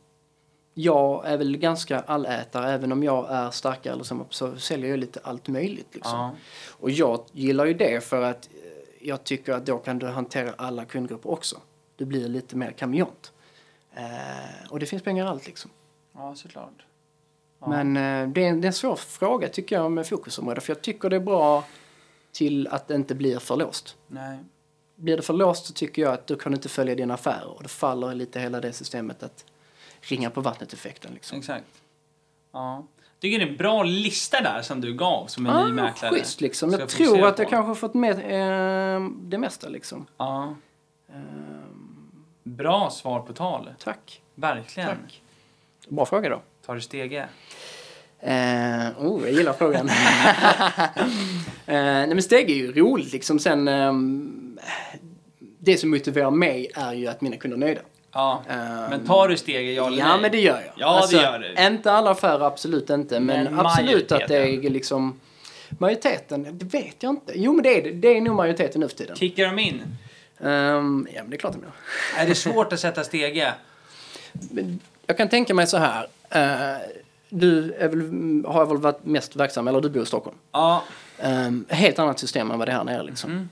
Jag 0.75 1.27
är 1.27 1.37
väl 1.37 1.57
ganska 1.57 2.01
allätare, 2.01 2.73
även 2.73 2.93
om 2.93 3.03
jag 3.03 3.31
är 3.31 3.51
starkare 3.51 3.93
eller 3.93 4.05
så, 4.05 4.27
så 4.31 4.57
säljer 4.57 4.91
jag 4.91 4.99
lite 4.99 5.21
allt 5.23 5.49
möjligt. 5.49 5.95
Liksom. 5.95 6.19
ja. 6.19 6.35
Och 6.71 6.91
jag 6.91 7.25
gillar 7.33 7.65
ju 7.65 7.75
det 7.75 8.05
för 8.05 8.23
att 8.23 8.47
eh, 8.47 9.09
jag 9.09 9.25
tycker 9.25 9.53
att 9.53 9.67
då 9.67 9.79
kan 9.79 9.99
du 9.99 10.07
hantera 10.07 10.55
alla 10.57 10.85
kundgrupper 10.85 11.31
också. 11.31 11.61
Du 11.97 12.05
blir 12.05 12.29
lite 12.29 12.57
mer 12.57 12.71
kameleont. 12.71 13.33
Eh, 13.95 14.71
och 14.71 14.79
det 14.79 14.87
finns 14.87 15.03
pengar 15.03 15.25
i 15.25 15.29
allt 15.29 15.47
liksom. 15.47 15.71
Ja, 16.13 16.35
såklart. 16.35 16.85
Ja. 17.61 17.69
Men 17.69 17.97
eh, 17.97 18.33
det, 18.33 18.45
är 18.45 18.49
en, 18.49 18.61
det 18.61 18.65
är 18.65 18.69
en 18.69 18.73
svår 18.73 18.97
fråga 18.97 19.49
tycker 19.49 19.77
jag 19.77 19.93
med 19.93 20.07
fokusområde. 20.07 20.61
För 20.61 20.73
jag 20.73 20.83
tycker 20.83 21.11
det 21.11 21.17
är 21.17 21.21
bra 21.21 21.65
till 22.33 22.69
att 22.69 22.89
det 22.89 22.95
inte 22.95 23.15
blir 23.15 23.39
för 23.39 23.57
låst. 23.57 23.97
Nej. 24.07 24.39
Blir 25.01 25.17
det 25.17 25.23
för 25.23 25.35
låst 25.35 25.67
så 25.67 25.73
tycker 25.73 26.03
jag 26.03 26.13
att 26.15 26.27
du 26.27 26.37
kan 26.37 26.55
inte 26.55 26.69
följa 26.69 26.95
dina 26.95 27.15
affärer. 27.15 27.49
Och 27.57 27.63
då 27.63 27.69
faller 27.69 28.15
lite 28.15 28.41
hela 28.41 28.61
det 28.61 28.73
systemet 28.73 29.23
att 29.23 29.45
ringa 30.01 30.31
på 30.31 30.41
vattnet-effekten. 30.41 31.15
Liksom. 31.15 31.39
Exakt. 31.39 31.65
Ja. 32.53 32.87
Tycker 33.21 33.39
det 33.39 33.45
är 33.45 33.49
en 33.49 33.57
bra 33.57 33.83
lista 33.83 34.41
där 34.41 34.63
som 34.63 34.81
du 34.81 34.95
gav 34.95 35.27
som 35.27 35.47
en 35.47 35.53
ny 35.67 35.71
Ah, 35.81 35.85
mäklare. 35.85 36.15
schysst 36.15 36.41
liksom. 36.41 36.71
Jag 36.73 36.89
tror 36.89 37.27
att 37.27 37.37
på. 37.37 37.43
jag 37.43 37.51
kanske 37.51 37.69
har 37.69 37.75
fått 37.75 37.95
med 37.95 38.17
eh, 38.19 39.09
det 39.21 39.39
mesta 39.39 39.69
liksom. 39.69 40.07
Ja. 40.17 40.55
Eh, 41.09 41.15
Bra 42.43 42.91
svar 42.91 43.21
på 43.21 43.33
tal. 43.33 43.71
tack. 43.79 44.23
Verkligen. 44.35 44.89
Tack. 44.89 45.23
Bra 45.89 46.07
fråga 46.07 46.29
då. 46.29 46.43
Tar 46.67 46.75
du 46.75 46.81
stege? 46.81 47.29
Eh, 48.23 48.89
oh, 48.99 49.23
jag 49.25 49.33
gillar 49.33 49.53
frågan. 49.53 49.89
eh, 51.67 51.75
nej 51.75 52.09
men 52.15 52.23
steg 52.23 52.51
är 52.51 52.55
ju 52.55 52.73
roligt 52.73 53.13
liksom. 53.13 53.39
Sen, 53.39 53.69
ehm, 53.69 54.50
det 55.59 55.77
som 55.77 55.91
motiverar 55.91 56.31
mig 56.31 56.71
är 56.75 56.93
ju 56.93 57.07
att 57.07 57.21
mina 57.21 57.37
kunder 57.37 57.57
är 57.57 57.61
nöjda. 57.61 57.81
Ja. 58.13 58.43
Ehm, 58.49 58.91
Men 58.91 59.07
tar 59.07 59.29
du 59.29 59.37
steget, 59.37 59.77
ja 59.77 59.87
eller 59.87 59.99
Ja, 59.99 60.09
nej? 60.09 60.21
men 60.21 60.31
det 60.31 60.41
gör 60.41 60.61
jag. 60.61 60.73
Ja, 60.77 61.07
det 61.11 61.17
gör 61.17 61.39
du. 61.39 61.67
Inte 61.67 61.93
alla 61.93 62.11
affärer, 62.11 62.47
absolut 62.47 62.91
inte. 62.91 63.21
Men, 63.21 63.45
Men 63.45 63.61
absolut 63.61 64.13
att 64.13 64.29
det 64.29 64.37
är 64.37 64.71
liksom... 64.71 65.21
Majoriteten, 65.79 66.59
det 66.59 66.65
vet 66.65 67.03
jag 67.03 67.11
inte. 67.11 67.33
Jo, 67.37 67.53
men 67.53 67.63
det 67.63 67.79
är 67.79 67.83
det. 67.83 67.91
Det 67.91 68.17
är 68.17 68.21
nog 68.21 68.37
majoriteten 68.37 68.81
nu 68.81 68.89
för 68.89 68.97
tiden. 68.97 69.17
Kickar 69.17 69.47
de 69.47 69.59
in? 69.59 69.83
Ehm, 70.41 71.09
ja, 71.15 71.23
men 71.23 71.31
det 71.31 71.37
är 71.37 71.39
klart 71.39 71.53
de 71.53 71.63
gör. 71.63 72.23
Är 72.23 72.27
det 72.29 72.35
svårt 72.35 72.73
att 72.73 72.81
sätta 72.81 73.05
stege? 73.05 73.53
Jag 75.07 75.17
kan 75.17 75.29
tänka 75.29 75.55
mig 75.55 75.67
så 75.67 75.77
här. 75.77 76.07
Eh, 76.31 76.79
du 77.29 77.61
väl, 77.61 78.45
har 78.47 78.67
väl 78.67 78.77
varit 78.77 79.05
mest 79.05 79.37
verksam, 79.37 79.69
eller 79.69 79.81
du 79.81 79.91
bor 79.91 80.03
i 80.03 80.07
Stockholm. 80.07 80.37
Ja. 80.53 80.83
Um, 81.23 81.65
helt 81.69 81.99
annat 81.99 82.19
system 82.19 82.51
än 82.51 82.59
vad 82.59 82.69
det 82.69 82.73
är 82.73 82.77
här 82.77 82.85
nere 82.85 83.03
liksom. 83.03 83.31
Mm. 83.31 83.49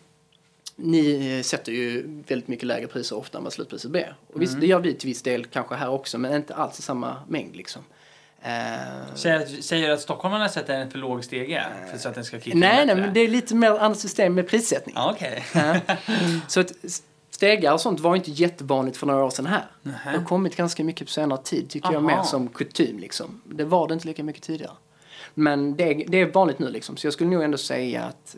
Ni 0.80 1.36
eh, 1.38 1.42
sätter 1.42 1.72
ju 1.72 2.02
väldigt 2.28 2.48
mycket 2.48 2.66
lägre 2.66 2.86
priser 2.86 3.16
ofta 3.16 3.38
än 3.38 3.44
vad 3.44 3.52
slutpriset 3.52 3.90
blir. 3.90 4.16
Och 4.34 4.42
visst, 4.42 4.60
det 4.60 4.66
gör 4.66 4.80
vi 4.80 4.94
till 4.94 5.08
viss 5.08 5.22
del 5.22 5.44
kanske 5.44 5.74
här 5.74 5.88
också, 5.90 6.18
men 6.18 6.34
inte 6.34 6.54
alls 6.54 6.78
i 6.78 6.82
samma 6.82 7.16
mängd 7.28 7.56
liksom. 7.56 7.82
Eh, 8.42 9.14
Säger, 9.14 9.46
säger 9.62 9.90
att 9.90 10.00
stockholmarna 10.00 10.48
sätter 10.48 10.74
en 10.74 10.90
för 10.90 10.98
låg 10.98 11.24
stege 11.24 11.64
för 11.90 11.98
så 11.98 12.08
att 12.08 12.14
den 12.14 12.24
ska 12.24 12.36
nej, 12.44 12.86
nej, 12.86 12.96
men 12.96 13.14
det 13.14 13.20
är 13.20 13.28
lite 13.28 13.54
mer 13.54 13.70
annat 13.70 13.98
system 13.98 14.34
med 14.34 14.48
prissättning. 14.48 14.94
Ja, 14.98 15.10
okej. 15.14 15.44
Ja. 15.54 15.76
Så 16.48 16.60
att 16.60 16.72
stegar 17.30 17.72
och 17.72 17.80
sånt 17.80 18.00
var 18.00 18.16
inte 18.16 18.30
jättevanligt 18.30 18.96
för 18.96 19.06
några 19.06 19.24
år 19.24 19.30
sedan 19.30 19.46
här. 19.46 19.64
Det 19.82 19.90
Nähä. 19.90 20.10
har 20.18 20.24
kommit 20.24 20.56
ganska 20.56 20.84
mycket 20.84 21.06
på 21.06 21.12
senare 21.12 21.42
tid, 21.42 21.70
tycker 21.70 21.92
jag, 21.92 21.96
Aha. 22.10 22.16
mer 22.16 22.22
som 22.22 22.48
kutym 22.48 22.98
liksom. 22.98 23.40
Det 23.44 23.64
var 23.64 23.88
det 23.88 23.94
inte 23.94 24.06
lika 24.08 24.22
mycket 24.24 24.42
tidigare. 24.42 24.72
Men 25.34 25.76
det, 25.76 25.84
är- 25.84 26.04
det 26.08 26.20
är 26.20 26.26
vanligt 26.32 26.58
nu 26.58 26.70
liksom, 26.70 26.96
så 26.96 27.06
jag 27.06 27.14
skulle 27.14 27.30
nog 27.30 27.42
ändå 27.42 27.58
säga 27.58 28.02
att 28.04 28.36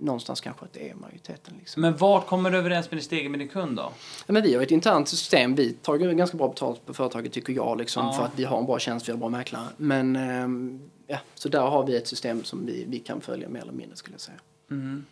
någonstans 0.00 0.40
kanske 0.40 0.64
att 0.64 0.72
det 0.72 0.90
är 0.90 0.94
majoriteten 0.94 1.54
liksom. 1.58 1.82
Men 1.82 1.96
vart 1.96 2.26
kommer 2.26 2.50
du 2.50 2.58
överens 2.58 2.90
med 2.90 2.96
din 2.98 3.04
stege 3.04 3.28
med 3.28 3.38
din 3.40 3.48
kund 3.48 3.76
då? 3.76 3.92
Ja, 4.26 4.32
men 4.32 4.42
vi 4.42 4.54
har 4.54 4.62
ett 4.62 4.70
internt 4.70 5.08
system. 5.08 5.54
Vi 5.54 5.72
tar 5.72 5.98
ju 5.98 6.14
ganska 6.14 6.36
bra 6.36 6.48
betalt 6.48 6.86
på 6.86 6.94
företaget 6.94 7.32
tycker 7.32 7.52
jag. 7.52 7.78
Liksom, 7.78 8.06
Ja. 8.06 8.12
För 8.12 8.24
att 8.24 8.32
vi 8.38 8.44
har 8.44 8.58
en 8.58 8.66
bra 8.66 8.78
tjänst, 8.78 9.08
vi 9.08 9.12
har 9.12 9.18
bra 9.18 9.28
mäklare. 9.28 9.68
Men 9.76 10.16
ehm, 10.16 10.90
ja, 11.06 11.18
så 11.34 11.48
där 11.48 11.60
har 11.60 11.86
vi 11.86 11.96
ett 11.96 12.08
system 12.08 12.44
som 12.44 12.66
vi, 12.66 12.84
vi 12.88 12.98
kan 12.98 13.20
följa 13.20 13.48
mer 13.48 13.60
eller 13.60 13.72
mindre 13.72 13.96
skulle 13.96 14.14
jag 14.14 14.20
säga. 14.20 14.38
Mm. 14.70 15.04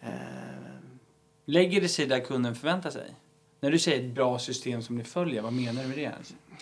Ehm, 0.00 0.10
Lägger 1.44 1.80
det 1.80 1.88
sig 1.88 2.06
där 2.06 2.20
kunden 2.20 2.54
förväntar 2.54 2.90
sig? 2.90 3.14
När 3.60 3.70
du 3.70 3.78
säger 3.78 4.04
ett 4.08 4.14
bra 4.14 4.38
system 4.38 4.82
som 4.82 4.96
ni 4.96 5.04
följer, 5.04 5.42
vad 5.42 5.52
menar 5.52 5.82
du 5.82 5.88
med 5.88 5.98
det? 5.98 6.12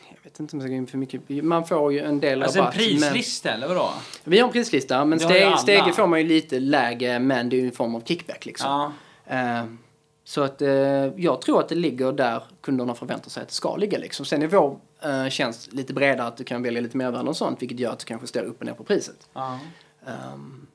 jag 0.09 0.23
vet 0.25 0.41
inte 0.41 0.57
om 0.57 0.61
jag 0.61 0.63
ska 0.63 0.69
gå 0.69 0.75
in 0.77 0.87
för 0.87 0.99
mycket. 0.99 1.45
Man 1.45 1.67
får 1.67 1.93
ju 1.93 1.99
en 2.01 2.21
del 2.21 2.43
Alltså 2.43 2.59
en 2.59 2.65
rabatt. 2.65 2.77
men- 2.77 2.89
prislista 3.13 3.51
eller 3.51 3.69
vadå? 3.69 3.91
Vi 4.25 4.39
har 4.39 4.47
en 4.47 4.53
prislista, 4.53 5.05
men 5.05 5.21
steg, 5.21 5.59
stege 5.59 5.93
får 5.93 6.07
man 6.07 6.21
ju 6.21 6.27
lite 6.29 6.61
lägre, 6.61 7.19
men 7.19 7.49
det 7.49 7.57
är 7.57 7.61
ju 7.61 7.67
en 7.67 7.73
form 7.73 7.95
av 7.95 8.01
kickback 8.05 8.47
liksom. 8.47 8.71
Ja. 8.71 8.93
Ehm, 9.35 9.79
så 10.25 10.43
att 10.43 10.63
eh, 10.63 10.69
jag 11.17 11.41
tror 11.43 11.61
att 11.61 11.69
det 11.69 11.75
ligger 11.75 12.13
där 12.13 12.43
kunderna 12.61 12.95
förväntar 12.95 13.31
sig 13.31 13.43
att 13.43 13.49
det 13.49 13.55
ska 13.55 13.77
ligga 13.77 13.99
liksom. 13.99 14.27
Sen 14.27 14.43
är 14.43 14.47
vår 14.47 14.81
uh, 15.07 15.29
tjänst 15.29 15.73
lite 15.73 15.95
bredare, 15.95 16.27
att 16.27 16.37
du 16.37 16.45
kan 16.45 16.63
välja 16.63 16.81
lite 16.81 16.97
mervärde 16.97 17.29
och 17.29 17.37
sånt, 17.37 17.63
vilket 17.63 17.81
gör 17.81 17.93
att 17.93 17.99
du 17.99 18.05
kanske 18.05 18.27
står 18.27 18.43
upp 18.43 18.61
och 18.61 18.67
ner 18.67 18.75
på 18.75 18.85
priset. 18.85 19.29
ja. 19.33 19.59
Ehm, 20.07 20.67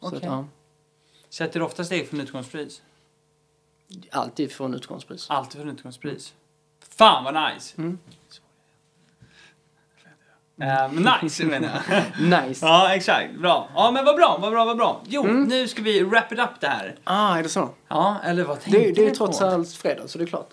så 0.00 0.06
Okej. 0.06 0.16
att, 0.16 0.22
ja, 0.24 0.44
Sätter 1.30 1.60
du 1.60 1.66
ofta 1.66 1.84
steg 1.84 2.08
från 2.08 2.20
utgångspris? 2.20 2.82
Alltid 4.12 4.52
från 4.52 4.74
utgångspris. 4.74 5.26
Alltid 5.30 5.60
från 5.60 5.70
utgångspris. 5.70 6.34
Fan 6.96 7.24
vad 7.24 7.34
nice! 7.34 7.74
Mm. 7.78 7.98
Men 10.90 11.08
nice 11.22 11.44
menar 11.44 11.68
jag. 11.88 12.02
Nice. 12.48 12.66
ja, 12.66 12.94
exakt. 12.94 13.34
Bra. 13.34 13.68
Ja, 13.74 13.90
men 13.90 14.04
vad 14.04 14.16
bra, 14.16 14.38
vad 14.40 14.50
bra, 14.52 14.64
vad 14.64 14.76
bra. 14.76 15.00
Jo, 15.06 15.24
Mm. 15.24 15.44
nu 15.44 15.68
ska 15.68 15.82
vi 15.82 16.02
wrap 16.02 16.32
it 16.32 16.38
up 16.38 16.60
det 16.60 16.66
här. 16.68 16.96
Ah, 17.04 17.36
är 17.38 17.42
det 17.42 17.48
så? 17.48 17.70
Ja, 17.88 18.16
eller 18.24 18.44
vad 18.44 18.60
tänkte 18.60 18.80
Det, 18.80 18.92
det 18.92 19.04
är 19.04 19.08
du 19.10 19.14
trots 19.14 19.38
på? 19.38 19.44
allt 19.46 19.72
fredag, 19.72 20.08
så 20.08 20.18
det 20.18 20.24
är 20.24 20.26
klart. 20.26 20.50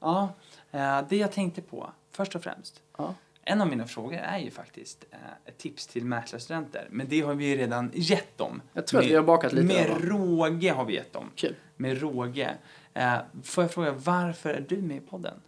Ja, 0.00 0.28
eh, 0.70 1.00
det 1.08 1.16
jag 1.16 1.32
tänkte 1.32 1.62
på, 1.62 1.90
först 2.12 2.34
och 2.34 2.42
främst. 2.42 2.80
Ja. 2.98 3.14
En 3.44 3.60
av 3.60 3.68
mina 3.68 3.86
frågor 3.86 4.18
är 4.18 4.38
ju 4.38 4.50
faktiskt 4.50 5.04
eh, 5.10 5.18
ett 5.44 5.58
tips 5.58 5.86
till 5.86 6.04
mäklarstudenter. 6.04 6.88
Men 6.90 7.08
det 7.08 7.20
har 7.20 7.34
vi 7.34 7.44
ju 7.48 7.56
redan 7.56 7.90
gett 7.94 8.38
dem. 8.38 8.62
Jag 8.72 8.86
tror 8.86 9.00
att 9.00 9.06
vi 9.06 9.14
har 9.14 9.22
bakat 9.22 9.52
lite 9.52 9.66
Med 9.66 9.90
där, 9.90 10.06
råge 10.06 10.70
har 10.70 10.84
vi 10.84 10.94
gett 10.94 11.12
dem. 11.12 11.30
Kul. 11.34 11.54
Med 11.76 12.00
råge. 12.00 12.54
Eh, 12.94 13.18
får 13.42 13.64
jag 13.64 13.70
fråga, 13.70 13.92
varför 13.92 14.50
är 14.50 14.60
du 14.68 14.76
med 14.82 14.96
i 14.96 15.00
podden? 15.00 15.40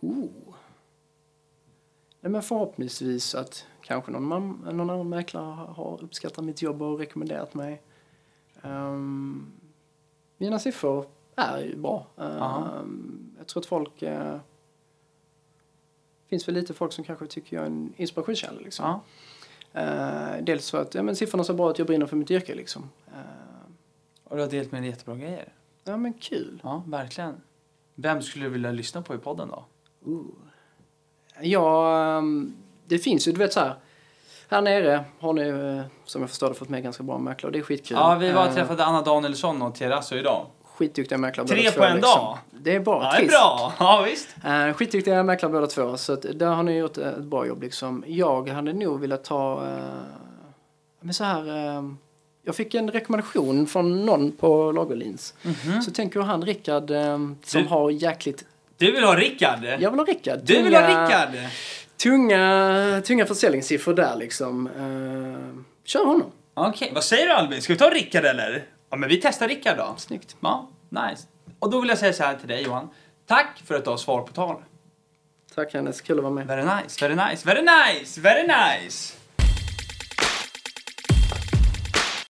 Ooh. 0.00 0.54
Nej, 2.20 2.32
men 2.32 2.42
förhoppningsvis 2.42 3.34
att 3.34 3.66
kanske 3.82 4.12
någon, 4.12 4.24
man, 4.24 4.50
någon 4.72 4.90
annan 4.90 5.08
mäklare 5.08 5.44
har- 5.44 5.98
uppskattat 6.02 6.44
mitt 6.44 6.62
jobb 6.62 6.82
och 6.82 6.98
rekommenderat 6.98 7.54
mig. 7.54 7.82
Ehm, 8.62 9.52
mina 10.38 10.58
siffror 10.58 11.06
är 11.36 11.58
ju 11.58 11.76
bra. 11.76 12.06
Ehm, 12.18 13.34
jag 13.38 13.46
tror 13.46 13.60
att 13.60 13.66
folk... 13.66 14.02
Uh, 14.02 14.36
finns 16.30 16.48
väl 16.48 16.54
lite 16.54 16.74
folk 16.74 16.92
som 16.92 17.04
kanske 17.04 17.26
tycker 17.26 17.56
jag 17.56 17.62
är 17.62 17.66
en 17.66 17.92
inspirationskälla. 17.96 18.60
Liksom. 18.60 18.84
Ja. 18.84 19.80
Eh, 19.80 20.42
dels 20.44 20.70
för 20.70 20.82
att 20.82 20.94
ja, 20.94 21.02
men 21.02 21.16
siffrorna 21.16 21.44
ser 21.44 21.54
bra 21.54 21.70
ut, 21.70 21.78
jag 21.78 21.86
brinner 21.86 22.06
för 22.06 22.16
mitt 22.16 22.30
yrke. 22.30 22.54
Liksom. 22.54 22.90
Eh, 23.06 23.20
Och 24.24 24.36
du 24.36 24.42
har 24.42 24.50
delat 24.50 24.72
med 24.72 24.82
dig 24.82 24.90
jättebra 24.90 25.16
grejer. 25.16 25.48
ja, 25.84 25.96
men 25.96 26.12
kul. 26.12 26.60
Ja, 26.64 26.82
verkligen. 26.86 27.40
Vem 27.94 28.22
skulle 28.22 28.44
du 28.44 28.48
vilja 28.50 28.70
lyssna 28.72 29.02
på 29.02 29.14
i 29.14 29.18
podden 29.18 29.48
då? 29.48 29.64
Ooh. 30.04 30.26
Ja, 31.40 31.98
ehm, 32.18 32.54
det 32.86 32.98
finns 32.98 33.28
ju, 33.28 33.32
du 33.32 33.38
vet 33.38 33.52
så 33.52 33.60
här. 33.60 33.74
Här 34.48 34.62
nere 34.62 35.04
har 35.20 35.32
ni, 35.32 35.42
eh, 35.42 35.82
som 36.04 36.20
jag 36.20 36.30
förstår 36.30 36.48
det, 36.48 36.54
fått 36.54 36.68
med 36.68 36.82
ganska 36.82 37.02
bra 37.02 37.18
mäklare 37.18 37.48
och 37.48 37.52
det 37.52 37.58
är 37.58 37.62
skitkul. 37.62 37.96
Ja, 38.00 38.14
vi 38.20 38.32
var 38.32 38.48
och 38.48 38.54
träffade 38.54 38.84
Anna 38.84 39.02
Danielsson 39.02 39.62
och 39.62 39.74
Terrasso 39.74 40.16
idag. 40.16 40.46
Skitduktiga 40.80 41.18
mäklare 41.18 41.46
Tre 41.48 41.56
båda 41.56 41.70
på 41.70 41.76
två, 41.78 41.84
en 41.84 41.96
liksom. 41.96 42.10
dag. 42.18 42.38
Det 42.52 42.74
är 42.74 42.80
bra, 42.80 43.02
Ja, 43.02 43.18
det 43.18 43.24
är 43.24 43.28
bra. 43.28 43.72
Ja, 43.78 44.04
visst. 44.10 44.28
Eh, 44.44 44.72
skitduktiga 44.74 45.22
mäklare 45.22 45.52
båda 45.52 45.66
två, 45.66 45.96
så 45.96 46.12
att 46.12 46.22
där 46.34 46.46
har 46.46 46.62
ni 46.62 46.76
gjort 46.78 46.98
ett 46.98 47.18
bra 47.18 47.46
jobb 47.46 47.62
liksom. 47.62 48.04
Jag 48.06 48.48
hade 48.48 48.72
nog 48.72 49.00
velat 49.00 49.24
ta, 49.24 49.52
eh, 49.66 50.00
men 51.00 51.14
så 51.14 51.24
här, 51.24 51.48
eh, 51.76 51.82
jag 52.42 52.54
fick 52.54 52.74
en 52.74 52.90
rekommendation 52.90 53.66
från 53.66 54.06
någon 54.06 54.32
på 54.32 54.72
Lagerlins. 54.72 55.34
Så 55.84 55.90
tänker 55.90 56.20
han 56.20 56.44
Rickard, 56.44 56.88
som 57.44 57.62
Du- 57.62 57.68
har 57.68 57.90
jäkligt, 57.90 58.44
Du 58.76 58.92
vill 58.92 59.04
ha 59.04 59.16
Rickard? 59.16 59.64
jag 59.78 59.90
vill 59.90 60.00
ha 60.00 60.06
Rickard. 60.06 60.40
Du 60.44 60.62
vill 60.62 60.74
ha 60.74 60.82
Rickard? 60.88 61.28
Tunga, 62.02 63.02
tunga 63.06 63.26
försäljningssiffror 63.26 63.94
där 63.94 64.16
liksom. 64.16 64.66
Eh, 64.66 65.62
kör 65.84 66.04
honom. 66.04 66.30
Okej, 66.54 66.90
vad 66.94 67.04
säger 67.04 67.26
du 67.26 67.32
Albin? 67.32 67.62
Ska 67.62 67.72
vi 67.72 67.78
ta 67.78 67.90
Rickard 67.90 68.24
eller? 68.24 68.64
Ja, 68.90 68.96
men 68.96 69.08
vi 69.08 69.16
testar 69.16 69.48
Rickard 69.48 69.76
då. 69.76 69.94
Snyggt. 69.96 70.36
Ja, 70.40 70.68
nice. 70.88 71.26
Och 71.58 71.70
då 71.70 71.80
vill 71.80 71.88
jag 71.88 71.98
säga 71.98 72.12
så 72.12 72.22
här 72.22 72.36
till 72.36 72.48
dig 72.48 72.62
Johan. 72.62 72.88
Tack 73.26 73.62
för 73.64 73.74
att 73.74 73.84
du 73.84 73.90
har 73.90 73.96
svar 73.96 74.22
på 74.22 74.32
tal. 74.32 74.62
Tack 75.54 75.74
Hennes, 75.74 76.00
kul 76.00 76.18
att 76.18 76.22
vara 76.22 76.34
med. 76.34 76.46
Very 76.46 76.62
nice, 76.62 77.08
very 77.08 77.30
nice, 77.30 77.46
very 77.46 77.62
nice, 77.62 78.20
very 78.20 78.42
nice! 78.42 79.19